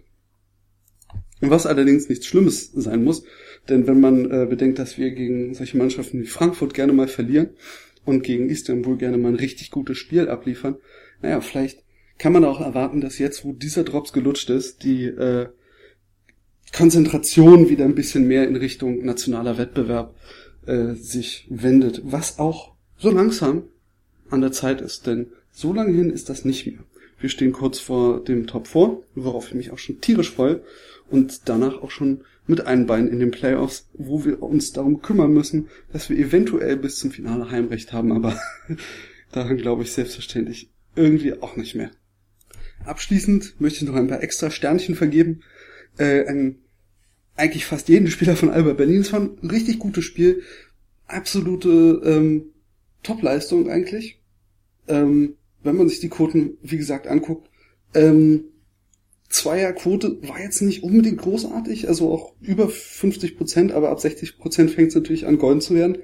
Was 1.41 1.67
allerdings 1.67 2.09
nichts 2.09 2.27
Schlimmes 2.27 2.73
sein 2.73 3.05
muss, 3.05 3.25
denn 3.69 3.87
wenn 3.87 4.01
man 4.01 4.31
äh, 4.31 4.47
bedenkt, 4.47 4.79
dass 4.79 4.97
wir 4.97 5.11
gegen 5.11 5.55
solche 5.55 5.77
Mannschaften 5.77 6.21
wie 6.21 6.27
Frankfurt 6.27 6.73
gerne 6.73 6.95
mal 6.95 7.09
verlieren 7.09 7.51
und 8.05 8.23
gegen 8.23 8.49
Istanbul 8.49 8.97
gerne 8.97 9.19
mal 9.19 9.29
ein 9.29 9.35
richtig 9.35 9.71
gutes 9.71 9.99
Spiel 9.99 10.29
abliefern, 10.29 10.77
naja, 11.21 11.41
vielleicht 11.41 11.83
kann 12.19 12.33
man 12.33 12.45
auch 12.45 12.61
erwarten, 12.61 13.03
dass 13.03 13.19
jetzt, 13.19 13.45
wo 13.45 13.53
dieser 13.53 13.85
Drops 13.85 14.15
gelutscht 14.15 14.49
ist, 14.49 14.83
die 14.83 15.05
äh, 15.05 15.49
Konzentration 16.75 17.69
wieder 17.69 17.85
ein 17.85 17.95
bisschen 17.95 18.27
mehr 18.27 18.49
in 18.49 18.57
Richtung 18.57 19.05
nationaler 19.05 19.59
Wettbewerb 19.59 20.15
äh, 20.67 20.95
sich 20.95 21.47
wendet, 21.51 22.01
was 22.05 22.39
auch 22.39 22.75
so 22.97 23.11
langsam 23.11 23.65
an 24.31 24.41
der 24.41 24.53
Zeit 24.53 24.81
ist, 24.81 25.07
denn 25.07 25.29
so 25.53 25.73
lange 25.73 25.93
hin 25.93 26.11
ist 26.11 26.31
das 26.31 26.45
nicht 26.45 26.67
mehr. 26.67 26.79
Wir 27.19 27.29
stehen 27.29 27.53
kurz 27.53 27.79
vor 27.79 28.23
dem 28.25 28.47
Top 28.47 28.67
4, 28.67 29.03
worauf 29.15 29.49
ich 29.49 29.55
mich 29.55 29.71
auch 29.71 29.79
schon 29.79 30.01
tierisch 30.01 30.33
freue 30.33 30.63
und 31.11 31.49
danach 31.49 31.83
auch 31.83 31.91
schon 31.91 32.23
mit 32.47 32.67
einem 32.67 32.87
Bein 32.87 33.09
in 33.09 33.19
den 33.19 33.31
Playoffs, 33.31 33.89
wo 33.95 34.25
wir 34.25 34.43
uns 34.43 34.73
darum 34.73 35.03
kümmern 35.03 35.33
müssen, 35.33 35.69
dass 35.93 36.09
wir 36.11 36.17
eventuell 36.17 36.77
bis 36.77 36.99
zum 36.99 37.11
Finale 37.11 37.51
Heimrecht 37.51 37.93
haben, 37.93 38.13
aber 38.13 38.39
daran 39.33 39.57
glaube 39.57 39.83
ich 39.83 39.93
selbstverständlich 39.93 40.71
irgendwie 40.95 41.41
auch 41.43 41.57
nicht 41.57 41.75
mehr. 41.75 41.91
Abschließend 42.85 43.61
möchte 43.61 43.85
ich 43.85 43.91
noch 43.91 43.97
ein 43.97 44.09
paar 44.09 44.23
extra 44.23 44.51
Sternchen 44.51 44.95
vergeben 44.95 45.41
äh, 45.99 46.27
ein, 46.27 46.59
eigentlich 47.37 47.67
fast 47.67 47.89
jeden 47.89 48.09
Spieler 48.09 48.37
von 48.37 48.51
Alba 48.51 48.73
Berlin. 48.73 49.01
Es 49.01 49.13
war 49.13 49.21
ein 49.21 49.51
richtig 49.51 49.79
gutes 49.79 50.05
Spiel. 50.05 50.43
Absolute 51.07 52.03
ähm, 52.05 52.47
Top-Leistung 53.03 53.71
eigentlich. 53.71 54.21
Ähm, 54.89 55.37
wenn 55.63 55.77
man 55.77 55.89
sich 55.89 56.01
die 56.01 56.09
Quoten, 56.09 56.59
wie 56.63 56.77
gesagt, 56.77 57.07
anguckt. 57.07 57.51
Ähm, 57.95 58.45
Zweierquote 59.29 60.19
war 60.23 60.41
jetzt 60.41 60.63
nicht 60.63 60.83
unbedingt 60.83 61.19
großartig, 61.19 61.89
also 61.89 62.13
auch 62.13 62.33
über 62.41 62.69
50 62.69 63.37
Prozent, 63.37 63.73
aber 63.73 63.91
ab 63.91 64.01
60 64.01 64.39
Prozent 64.39 64.71
fängt 64.71 64.89
es 64.89 64.95
natürlich 64.95 65.27
an, 65.27 65.39
golden 65.39 65.61
zu 65.61 65.75
werden. 65.75 65.99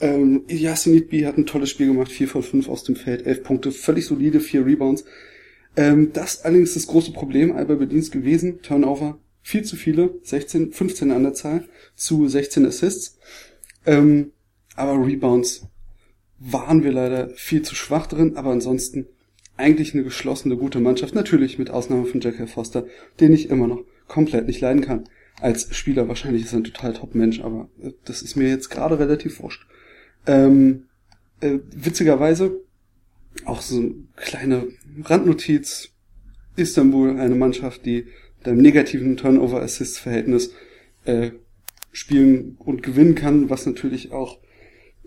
Ähm, 0.00 0.44
Yasin 0.48 0.94
Idbi 0.94 1.22
hat 1.22 1.38
ein 1.38 1.46
tolles 1.46 1.70
Spiel 1.70 1.86
gemacht, 1.86 2.10
4 2.10 2.28
von 2.28 2.42
5 2.42 2.68
aus 2.68 2.84
dem 2.84 2.96
Feld, 2.96 3.26
11 3.26 3.42
Punkte, 3.44 3.72
völlig 3.72 4.06
solide, 4.06 4.40
4 4.40 4.66
Rebounds. 4.66 5.04
Ähm, 5.76 6.12
das 6.12 6.44
allerdings 6.44 6.74
das 6.74 6.86
große 6.86 7.12
Problem 7.12 7.52
Alba 7.52 7.74
Berlins 7.74 8.10
gewesen. 8.10 8.60
Turnover 8.62 9.18
viel 9.42 9.62
zu 9.62 9.76
viele, 9.76 10.18
16, 10.22 10.72
15 10.72 11.10
an 11.10 11.22
der 11.22 11.34
Zahl 11.34 11.68
zu 11.94 12.26
16 12.26 12.66
Assists. 12.66 13.18
Ähm, 13.86 14.32
aber 14.74 15.06
Rebounds 15.06 15.66
waren 16.38 16.82
wir 16.82 16.92
leider 16.92 17.30
viel 17.30 17.62
zu 17.62 17.74
schwach 17.74 18.06
drin, 18.06 18.36
aber 18.36 18.50
ansonsten 18.50 19.06
eigentlich 19.56 19.94
eine 19.94 20.04
geschlossene, 20.04 20.56
gute 20.56 20.80
Mannschaft. 20.80 21.14
Natürlich 21.14 21.58
mit 21.58 21.70
Ausnahme 21.70 22.06
von 22.06 22.20
Jack 22.20 22.48
Foster, 22.48 22.86
den 23.20 23.32
ich 23.32 23.50
immer 23.50 23.66
noch 23.66 23.84
komplett 24.08 24.46
nicht 24.46 24.60
leiden 24.60 24.82
kann. 24.82 25.04
Als 25.40 25.74
Spieler 25.74 26.08
wahrscheinlich 26.08 26.44
ist 26.44 26.52
er 26.52 26.60
ein 26.60 26.64
total 26.64 26.92
Top-Mensch, 26.92 27.40
aber 27.40 27.68
äh, 27.82 27.92
das 28.04 28.22
ist 28.22 28.36
mir 28.36 28.48
jetzt 28.48 28.68
gerade 28.68 28.98
relativ 28.98 29.40
wurscht. 29.40 29.66
Ähm, 30.26 30.84
äh, 31.40 31.58
witzigerweise 31.74 32.60
auch 33.44 33.60
so 33.60 33.78
eine 33.78 33.94
kleine 34.16 34.68
Randnotiz. 35.02 35.90
Istanbul, 36.56 37.18
eine 37.18 37.34
Mannschaft, 37.34 37.84
die 37.84 38.06
mit 38.38 38.46
einem 38.46 38.62
negativen 38.62 39.16
Turnover-Assist-Verhältnis 39.16 40.52
äh, 41.04 41.32
spielen 41.90 42.56
und 42.58 42.82
gewinnen 42.82 43.16
kann, 43.16 43.50
was 43.50 43.66
natürlich 43.66 44.12
auch 44.12 44.38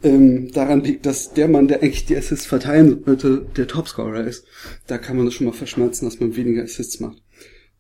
ähm, 0.04 0.52
daran 0.52 0.84
liegt, 0.84 1.06
dass 1.06 1.34
der 1.34 1.48
Mann, 1.48 1.68
der 1.68 1.82
eigentlich 1.82 2.06
die 2.06 2.16
Assists 2.16 2.46
verteilen 2.46 3.04
sollte, 3.06 3.46
der 3.56 3.68
Topscorer 3.68 4.26
ist. 4.26 4.46
Da 4.88 4.98
kann 4.98 5.18
man 5.18 5.26
das 5.26 5.34
schon 5.34 5.48
mal 5.48 5.54
verschmerzen, 5.54 6.06
dass 6.06 6.20
man 6.20 6.36
weniger 6.36 6.64
Assists 6.64 7.00
macht. 7.00 7.22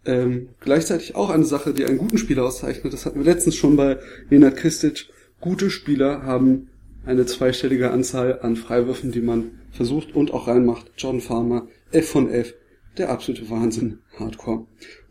Ähm, 0.05 0.49
gleichzeitig 0.59 1.15
auch 1.15 1.29
eine 1.29 1.45
Sache, 1.45 1.73
die 1.73 1.85
einen 1.85 1.97
guten 1.97 2.17
Spieler 2.17 2.45
auszeichnet. 2.45 2.93
Das 2.93 3.05
hatten 3.05 3.19
wir 3.19 3.25
letztens 3.25 3.55
schon 3.55 3.75
bei 3.75 3.97
Nenad 4.29 4.55
Kristic. 4.55 5.07
Gute 5.41 5.69
Spieler 5.69 6.23
haben 6.23 6.69
eine 7.05 7.25
zweistellige 7.25 7.91
Anzahl 7.91 8.39
an 8.41 8.55
Freiwürfen, 8.55 9.11
die 9.11 9.21
man 9.21 9.59
versucht 9.71 10.15
und 10.15 10.31
auch 10.33 10.47
reinmacht. 10.47 10.91
John 10.97 11.21
Farmer, 11.21 11.67
F 11.91 12.09
von 12.09 12.29
F, 12.29 12.53
der 12.97 13.09
absolute 13.09 13.49
Wahnsinn, 13.49 13.99
Hardcore. 14.17 14.65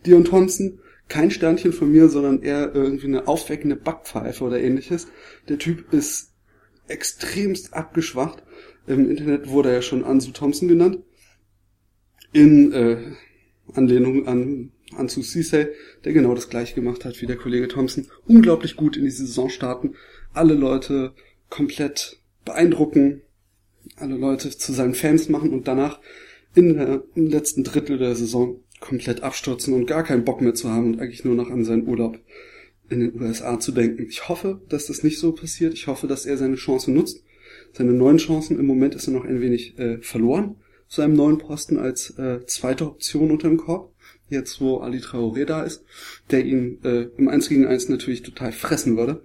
Dion 0.05 0.25
Thompson, 0.25 0.79
kein 1.09 1.31
Sternchen 1.31 1.73
von 1.73 1.93
mir, 1.93 2.09
sondern 2.09 2.43
eher 2.43 2.75
irgendwie 2.75 3.07
eine 3.07 3.29
aufweckende 3.29 3.77
Backpfeife 3.77 4.43
oder 4.43 4.61
ähnliches. 4.61 5.07
Der 5.49 5.59
Typ 5.59 5.93
ist 5.93 6.33
extremst 6.89 7.75
abgeschwacht. 7.75 8.43
Im 8.87 9.11
Internet 9.11 9.49
wurde 9.49 9.73
er 9.73 9.83
schon 9.83 10.05
Ansu 10.05 10.31
Thompson 10.33 10.69
genannt. 10.69 10.99
In 12.33 12.73
äh, 12.73 12.99
Anlehnung 13.75 14.27
an 14.27 14.73
Ansu 14.95 15.23
Cisse, 15.23 15.73
der 16.05 16.13
genau 16.13 16.35
das 16.35 16.49
gleiche 16.49 16.75
gemacht 16.75 17.05
hat 17.05 17.21
wie 17.21 17.27
der 17.27 17.37
Kollege 17.37 17.69
Thompson. 17.69 18.07
Unglaublich 18.27 18.77
gut 18.77 18.97
in 18.97 19.05
die 19.05 19.11
Saison 19.11 19.49
starten. 19.49 19.95
Alle 20.33 20.55
Leute 20.55 21.15
komplett 21.51 22.21
beeindrucken, 22.45 23.23
alle 23.97 24.17
Leute 24.17 24.57
zu 24.57 24.73
seinen 24.73 24.95
Fans 24.95 25.29
machen 25.29 25.51
und 25.51 25.67
danach 25.69 26.01
in 26.55 26.75
der, 26.75 27.05
im 27.15 27.27
letzten 27.27 27.65
Drittel 27.65 27.99
der 27.99 28.15
Saison 28.15 28.61
komplett 28.81 29.23
abstürzen 29.23 29.75
und 29.75 29.87
gar 29.87 30.05
keinen 30.05 30.25
Bock 30.25 30.41
mehr 30.41 30.55
zu 30.55 30.71
haben 30.71 30.95
und 30.95 31.01
eigentlich 31.01 31.25
nur 31.25 31.35
noch 31.35 31.51
an 31.51 31.65
seinen 31.65 31.87
Urlaub 31.87 32.19
in 32.89 33.01
den 33.01 33.21
USA 33.21 33.59
zu 33.59 33.73
denken. 33.73 34.07
Ich 34.09 34.29
hoffe, 34.29 34.61
dass 34.69 34.87
das 34.87 35.03
nicht 35.03 35.19
so 35.19 35.33
passiert. 35.33 35.75
Ich 35.75 35.87
hoffe, 35.87 36.07
dass 36.07 36.27
er 36.27 36.37
seine 36.37 36.57
Chance 36.57 36.91
nutzt. 36.91 37.23
seine 37.73 37.93
neuen 37.93 38.19
Chancen. 38.19 38.59
Im 38.59 38.67
Moment 38.67 38.95
ist 38.95 39.07
er 39.07 39.13
noch 39.13 39.25
ein 39.25 39.41
wenig 39.41 39.79
äh, 39.79 39.99
verloren 39.99 40.57
zu 40.89 41.03
einem 41.03 41.15
neuen 41.15 41.39
Posten 41.39 41.79
als 41.79 42.11
äh, 42.19 42.45
zweite 42.47 42.87
Option 42.87 43.31
unter 43.31 43.49
dem 43.49 43.59
Korb. 43.59 43.93
Jetzt, 44.29 44.61
wo 44.61 44.79
Ali 44.79 44.99
Traoré 44.99 45.45
da 45.45 45.63
ist, 45.63 45.85
der 46.31 46.45
ihn 46.45 46.81
äh, 46.85 47.09
im 47.17 47.29
1 47.29 47.49
gegen 47.49 47.67
1 47.67 47.89
natürlich 47.89 48.23
total 48.23 48.53
fressen 48.53 48.97
würde. 48.97 49.25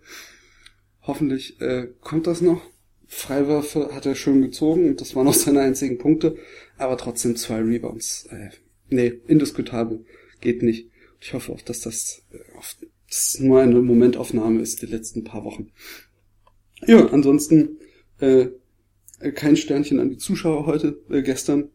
Hoffentlich 1.01 1.59
äh, 1.59 1.87
kommt 2.01 2.27
das 2.27 2.41
noch. 2.41 2.61
Freiwürfe 3.07 3.93
hat 3.93 4.05
er 4.05 4.15
schön 4.15 4.41
gezogen 4.41 4.87
und 4.87 5.01
das 5.01 5.15
waren 5.15 5.27
auch 5.27 5.33
seine 5.33 5.61
einzigen 5.61 5.97
Punkte, 5.97 6.37
aber 6.77 6.97
trotzdem 6.97 7.35
zwei 7.35 7.59
Rebounds. 7.59 8.27
Äh, 8.31 8.49
nee, 8.89 9.19
indiskutabel. 9.27 10.05
Geht 10.39 10.63
nicht. 10.63 10.89
Ich 11.19 11.33
hoffe 11.33 11.51
auch, 11.51 11.61
dass 11.61 11.81
das, 11.81 12.23
äh, 12.31 12.37
das 13.11 13.39
nur 13.39 13.59
eine 13.59 13.81
Momentaufnahme 13.81 14.61
ist, 14.61 14.81
die 14.81 14.85
letzten 14.85 15.23
paar 15.23 15.43
Wochen. 15.43 15.71
Ja, 16.87 17.07
ansonsten 17.07 17.77
äh, 18.19 18.47
kein 19.35 19.57
Sternchen 19.57 19.99
an 19.99 20.09
die 20.09 20.17
Zuschauer 20.17 20.65
heute, 20.65 20.99
äh, 21.09 21.21
gestern. 21.21 21.69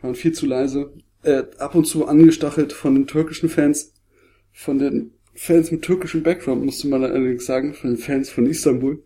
Waren 0.00 0.14
viel 0.14 0.32
zu 0.32 0.46
leise. 0.46 0.94
Äh, 1.22 1.42
ab 1.58 1.74
und 1.74 1.86
zu 1.86 2.06
angestachelt 2.06 2.72
von 2.72 2.94
den 2.94 3.06
türkischen 3.06 3.50
Fans, 3.50 3.92
von 4.52 4.78
den 4.78 5.12
Fans 5.34 5.70
mit 5.70 5.82
türkischem 5.82 6.22
Background, 6.22 6.64
musste 6.64 6.88
man 6.88 7.04
allerdings 7.04 7.44
sagen, 7.44 7.74
von 7.74 7.90
den 7.90 7.98
Fans 7.98 8.30
von 8.30 8.46
Istanbul. 8.46 9.02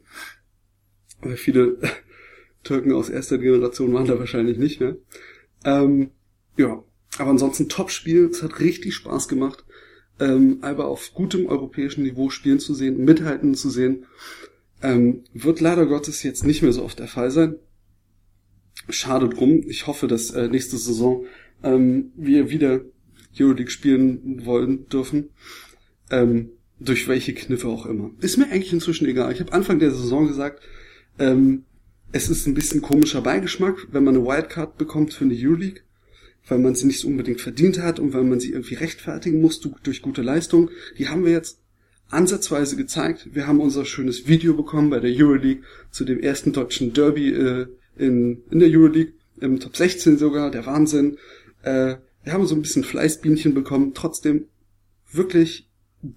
Weil 1.22 1.36
viele 1.36 1.78
Türken 2.62 2.92
aus 2.92 3.08
erster 3.08 3.38
Generation 3.38 3.92
waren 3.92 4.06
da 4.06 4.18
wahrscheinlich 4.18 4.58
nicht 4.58 4.80
mehr. 4.80 4.96
Ähm, 5.64 6.10
ja, 6.56 6.84
aber 7.18 7.30
ansonsten 7.30 7.68
Top-Spiel. 7.68 8.26
Es 8.26 8.42
hat 8.42 8.60
richtig 8.60 8.94
Spaß 8.94 9.28
gemacht, 9.28 9.64
ähm, 10.20 10.58
Alba 10.62 10.84
auf 10.84 11.12
gutem 11.14 11.46
europäischen 11.46 12.04
Niveau 12.04 12.30
spielen 12.30 12.60
zu 12.60 12.74
sehen, 12.74 13.04
mithalten 13.04 13.54
zu 13.54 13.70
sehen. 13.70 14.06
Ähm, 14.82 15.24
wird 15.32 15.60
leider 15.60 15.86
Gottes 15.86 16.22
jetzt 16.22 16.44
nicht 16.44 16.62
mehr 16.62 16.72
so 16.72 16.84
oft 16.84 16.98
der 16.98 17.08
Fall 17.08 17.30
sein. 17.30 17.56
Schade 18.88 19.28
drum. 19.28 19.62
Ich 19.66 19.86
hoffe, 19.86 20.06
dass 20.06 20.30
äh, 20.30 20.48
nächste 20.48 20.76
Saison 20.76 21.24
ähm, 21.62 22.12
wir 22.16 22.50
wieder 22.50 22.82
Euroleague 23.38 23.70
spielen 23.70 24.44
wollen 24.44 24.86
dürfen. 24.88 25.30
Ähm, 26.10 26.50
durch 26.80 27.08
welche 27.08 27.34
Kniffe 27.34 27.68
auch 27.68 27.86
immer. 27.86 28.10
Ist 28.20 28.36
mir 28.36 28.46
eigentlich 28.50 28.72
inzwischen 28.72 29.06
egal. 29.06 29.32
Ich 29.32 29.40
habe 29.40 29.52
Anfang 29.52 29.78
der 29.78 29.90
Saison 29.90 30.26
gesagt, 30.26 30.62
ähm, 31.18 31.64
es 32.12 32.28
ist 32.28 32.46
ein 32.46 32.54
bisschen 32.54 32.82
komischer 32.82 33.22
Beigeschmack, 33.22 33.88
wenn 33.90 34.04
man 34.04 34.16
eine 34.16 34.24
Wildcard 34.24 34.76
bekommt 34.76 35.12
für 35.12 35.24
eine 35.24 35.34
Euroleague, 35.34 35.82
weil 36.46 36.58
man 36.58 36.74
sie 36.74 36.86
nicht 36.86 37.04
unbedingt 37.04 37.40
verdient 37.40 37.80
hat 37.80 37.98
und 37.98 38.12
weil 38.12 38.24
man 38.24 38.40
sie 38.40 38.52
irgendwie 38.52 38.74
rechtfertigen 38.74 39.40
muss 39.40 39.60
durch 39.60 40.02
gute 40.02 40.22
Leistung. 40.22 40.70
Die 40.98 41.08
haben 41.08 41.24
wir 41.24 41.32
jetzt 41.32 41.58
ansatzweise 42.10 42.76
gezeigt. 42.76 43.28
Wir 43.32 43.46
haben 43.46 43.60
unser 43.60 43.84
schönes 43.84 44.28
Video 44.28 44.54
bekommen 44.54 44.90
bei 44.90 45.00
der 45.00 45.10
Euroleague 45.10 45.62
zu 45.90 46.04
dem 46.04 46.20
ersten 46.20 46.52
deutschen 46.52 46.92
Derby 46.92 47.30
äh, 47.30 47.66
in, 47.96 48.42
in 48.50 48.58
der 48.58 48.68
Euroleague, 48.70 49.14
im 49.40 49.58
Top 49.58 49.76
16 49.76 50.18
sogar, 50.18 50.50
der 50.50 50.66
Wahnsinn. 50.66 51.18
Äh, 51.62 51.96
wir 52.22 52.32
haben 52.32 52.46
so 52.46 52.54
ein 52.54 52.62
bisschen 52.62 52.84
Fleißbienchen 52.84 53.54
bekommen, 53.54 53.92
trotzdem 53.94 54.46
wirklich 55.10 55.68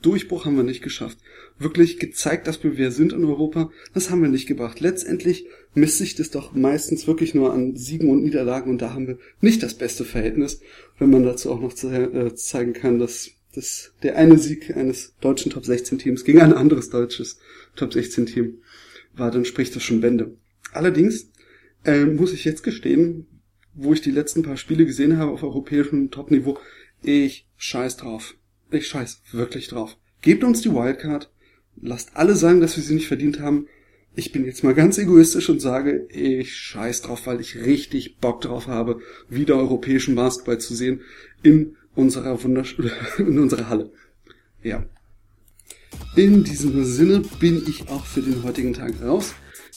Durchbruch 0.01 0.45
haben 0.45 0.57
wir 0.57 0.63
nicht 0.63 0.83
geschafft. 0.83 1.17
Wirklich 1.57 1.97
gezeigt, 1.97 2.47
dass 2.47 2.63
wir 2.63 2.77
wer 2.77 2.91
sind 2.91 3.13
in 3.13 3.23
Europa, 3.23 3.71
das 3.93 4.09
haben 4.09 4.21
wir 4.21 4.29
nicht 4.29 4.47
gebracht. 4.47 4.79
Letztendlich 4.79 5.47
misst 5.73 5.97
sich 5.97 6.15
das 6.15 6.29
doch 6.29 6.53
meistens 6.53 7.07
wirklich 7.07 7.33
nur 7.33 7.53
an 7.53 7.75
Siegen 7.75 8.09
und 8.09 8.23
Niederlagen 8.23 8.69
und 8.69 8.81
da 8.81 8.93
haben 8.93 9.07
wir 9.07 9.17
nicht 9.39 9.63
das 9.63 9.75
beste 9.75 10.03
Verhältnis, 10.03 10.59
wenn 10.99 11.09
man 11.09 11.23
dazu 11.23 11.51
auch 11.51 11.61
noch 11.61 11.73
äh, 11.83 12.35
zeigen 12.35 12.73
kann, 12.73 12.99
dass, 12.99 13.31
dass 13.55 13.93
der 14.03 14.17
eine 14.17 14.37
Sieg 14.37 14.75
eines 14.75 15.13
deutschen 15.21 15.51
Top 15.51 15.65
16 15.65 15.99
Teams 15.99 16.25
gegen 16.25 16.41
ein 16.41 16.53
anderes 16.53 16.89
deutsches 16.89 17.39
Top 17.75 17.93
16 17.93 18.25
Team 18.25 18.57
war, 19.13 19.31
dann 19.31 19.45
spricht 19.45 19.75
das 19.75 19.83
schon 19.83 20.01
Bände. 20.01 20.35
Allerdings 20.73 21.31
äh, 21.85 22.05
muss 22.05 22.33
ich 22.33 22.43
jetzt 22.43 22.63
gestehen, 22.63 23.25
wo 23.73 23.93
ich 23.93 24.01
die 24.01 24.11
letzten 24.11 24.43
paar 24.43 24.57
Spiele 24.57 24.85
gesehen 24.85 25.17
habe 25.17 25.31
auf 25.31 25.43
europäischem 25.43 26.11
Topniveau, 26.11 26.57
ich 27.03 27.47
scheiß 27.57 27.97
drauf. 27.97 28.35
Ich 28.71 28.87
scheiß 28.87 29.21
wirklich 29.31 29.67
drauf. 29.67 29.97
Gebt 30.21 30.43
uns 30.43 30.61
die 30.61 30.71
Wildcard. 30.71 31.31
Lasst 31.81 32.11
alle 32.15 32.35
sagen, 32.35 32.59
dass 32.59 32.75
wir 32.75 32.83
sie 32.83 32.95
nicht 32.95 33.07
verdient 33.07 33.39
haben. 33.39 33.67
Ich 34.15 34.31
bin 34.31 34.45
jetzt 34.45 34.63
mal 34.63 34.73
ganz 34.73 34.97
egoistisch 34.97 35.47
und 35.49 35.61
sage, 35.61 36.07
ich 36.09 36.55
scheiß 36.55 37.03
drauf, 37.03 37.27
weil 37.27 37.39
ich 37.39 37.55
richtig 37.55 38.17
Bock 38.17 38.41
drauf 38.41 38.65
habe, 38.65 38.99
wieder 39.29 39.55
europäischen 39.57 40.15
Basketball 40.15 40.57
zu 40.57 40.73
sehen 40.73 41.01
in 41.43 41.75
unserer 41.93 42.43
wunderschönen, 42.43 42.91
in 43.19 43.37
unserer 43.37 43.69
Halle. 43.69 43.91
Ja. 44.63 44.85
In 46.15 46.43
diesem 46.43 46.83
Sinne 46.83 47.21
bin 47.39 47.63
ich 47.67 47.89
auch 47.89 48.05
für 48.05 48.21
den 48.21 48.43
heutigen 48.43 48.73
Tag 48.73 49.01
raus. 49.03 49.35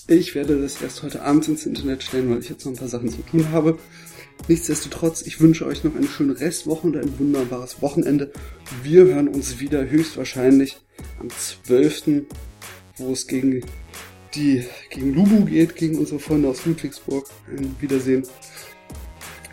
Ich 0.09 0.35
werde 0.35 0.61
das 0.61 0.81
erst 0.81 1.03
heute 1.03 1.23
Abend 1.23 1.47
ins 1.47 1.67
Internet 1.67 2.03
stellen, 2.03 2.31
weil 2.31 2.41
ich 2.41 2.49
jetzt 2.49 2.65
noch 2.65 2.73
ein 2.73 2.79
paar 2.79 2.89
Sachen 2.89 3.11
zu 3.11 3.23
tun 3.23 3.51
habe. 3.53 3.79
Nichtsdestotrotz, 4.49 5.23
ich 5.23 5.41
wünsche 5.41 5.67
euch 5.67 5.85
noch 5.85 5.95
eine 5.95 6.09
schöne 6.09 6.39
Restwoche 6.39 6.87
und 6.87 6.97
ein 6.97 7.19
wunderbares 7.19 7.81
Wochenende. 7.83 8.33
Wir 8.83 9.05
hören 9.05 9.29
uns 9.29 9.61
wieder 9.61 9.89
höchstwahrscheinlich 9.89 10.79
am 11.21 11.29
12., 11.31 12.25
wo 12.97 13.13
es 13.13 13.27
gegen 13.27 13.63
die 14.35 14.65
gegen 14.91 15.15
Lubu 15.15 15.45
geht, 15.45 15.77
gegen 15.77 15.99
unsere 15.99 16.21
Freunde 16.21 16.49
aus 16.49 16.65
Ludwigsburg. 16.67 17.27
Ein 17.49 17.77
Wiedersehen. 17.81 18.25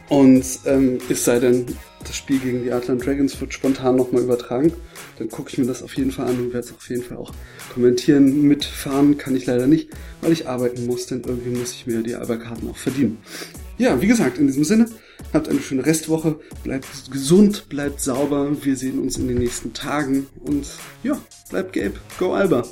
Und 0.10 0.45
ähm, 0.65 1.00
es 1.10 1.26
sei 1.26 1.39
denn, 1.39 1.65
das 2.00 2.15
Spiel 2.15 2.39
gegen 2.39 2.63
die 2.63 2.71
Atlant 2.71 3.06
Dragons 3.06 3.39
wird 3.41 3.54
spontan 3.54 3.97
nochmal 3.97 4.23
übertragen. 4.23 4.71
Dann 5.17 5.28
gucke 5.30 5.50
ich 5.52 5.58
mir 5.58 5.65
das 5.65 5.84
auf 5.84 5.93
jeden 5.95 6.12
Fall 6.12 6.28
an 6.28 6.39
und 6.39 6.54
werde 6.54 6.67
es 6.67 6.73
auf 6.73 6.89
jeden 6.89 7.04
Fall 7.04 7.17
auch 7.17 7.34
kommentieren. 7.73 8.43
Mitfahren 8.43 9.17
kann 9.17 9.36
ich 9.36 9.45
leider 9.45 9.67
nicht, 9.67 9.89
weil 10.21 10.32
ich 10.32 10.47
arbeiten 10.47 10.86
muss, 10.86 11.08
denn 11.08 11.23
irgendwie 11.26 11.58
muss 11.58 11.73
ich 11.73 11.88
mir 11.88 12.04
die 12.04 12.15
Alberkarten 12.15 12.69
auch 12.69 12.78
verdienen. 12.78 13.17
Ja, 13.78 14.02
wie 14.02 14.08
gesagt, 14.08 14.40
in 14.40 14.48
diesem 14.48 14.63
Sinne, 14.63 14.88
habt 15.34 15.48
eine 15.50 15.60
schöne 15.60 15.86
Restwoche, 15.86 16.40
bleibt 16.63 17.12
gesund, 17.12 17.70
bleibt 17.70 18.02
sauber, 18.02 18.56
wir 18.63 18.76
sehen 18.76 19.00
uns 19.00 19.18
in 19.18 19.28
den 19.28 19.38
nächsten 19.38 19.74
Tagen 19.74 20.26
und 20.44 20.68
ja, 21.04 21.20
bleibt 21.52 21.74
gelb, 21.74 22.00
go 22.18 22.34
Alba! 22.34 22.63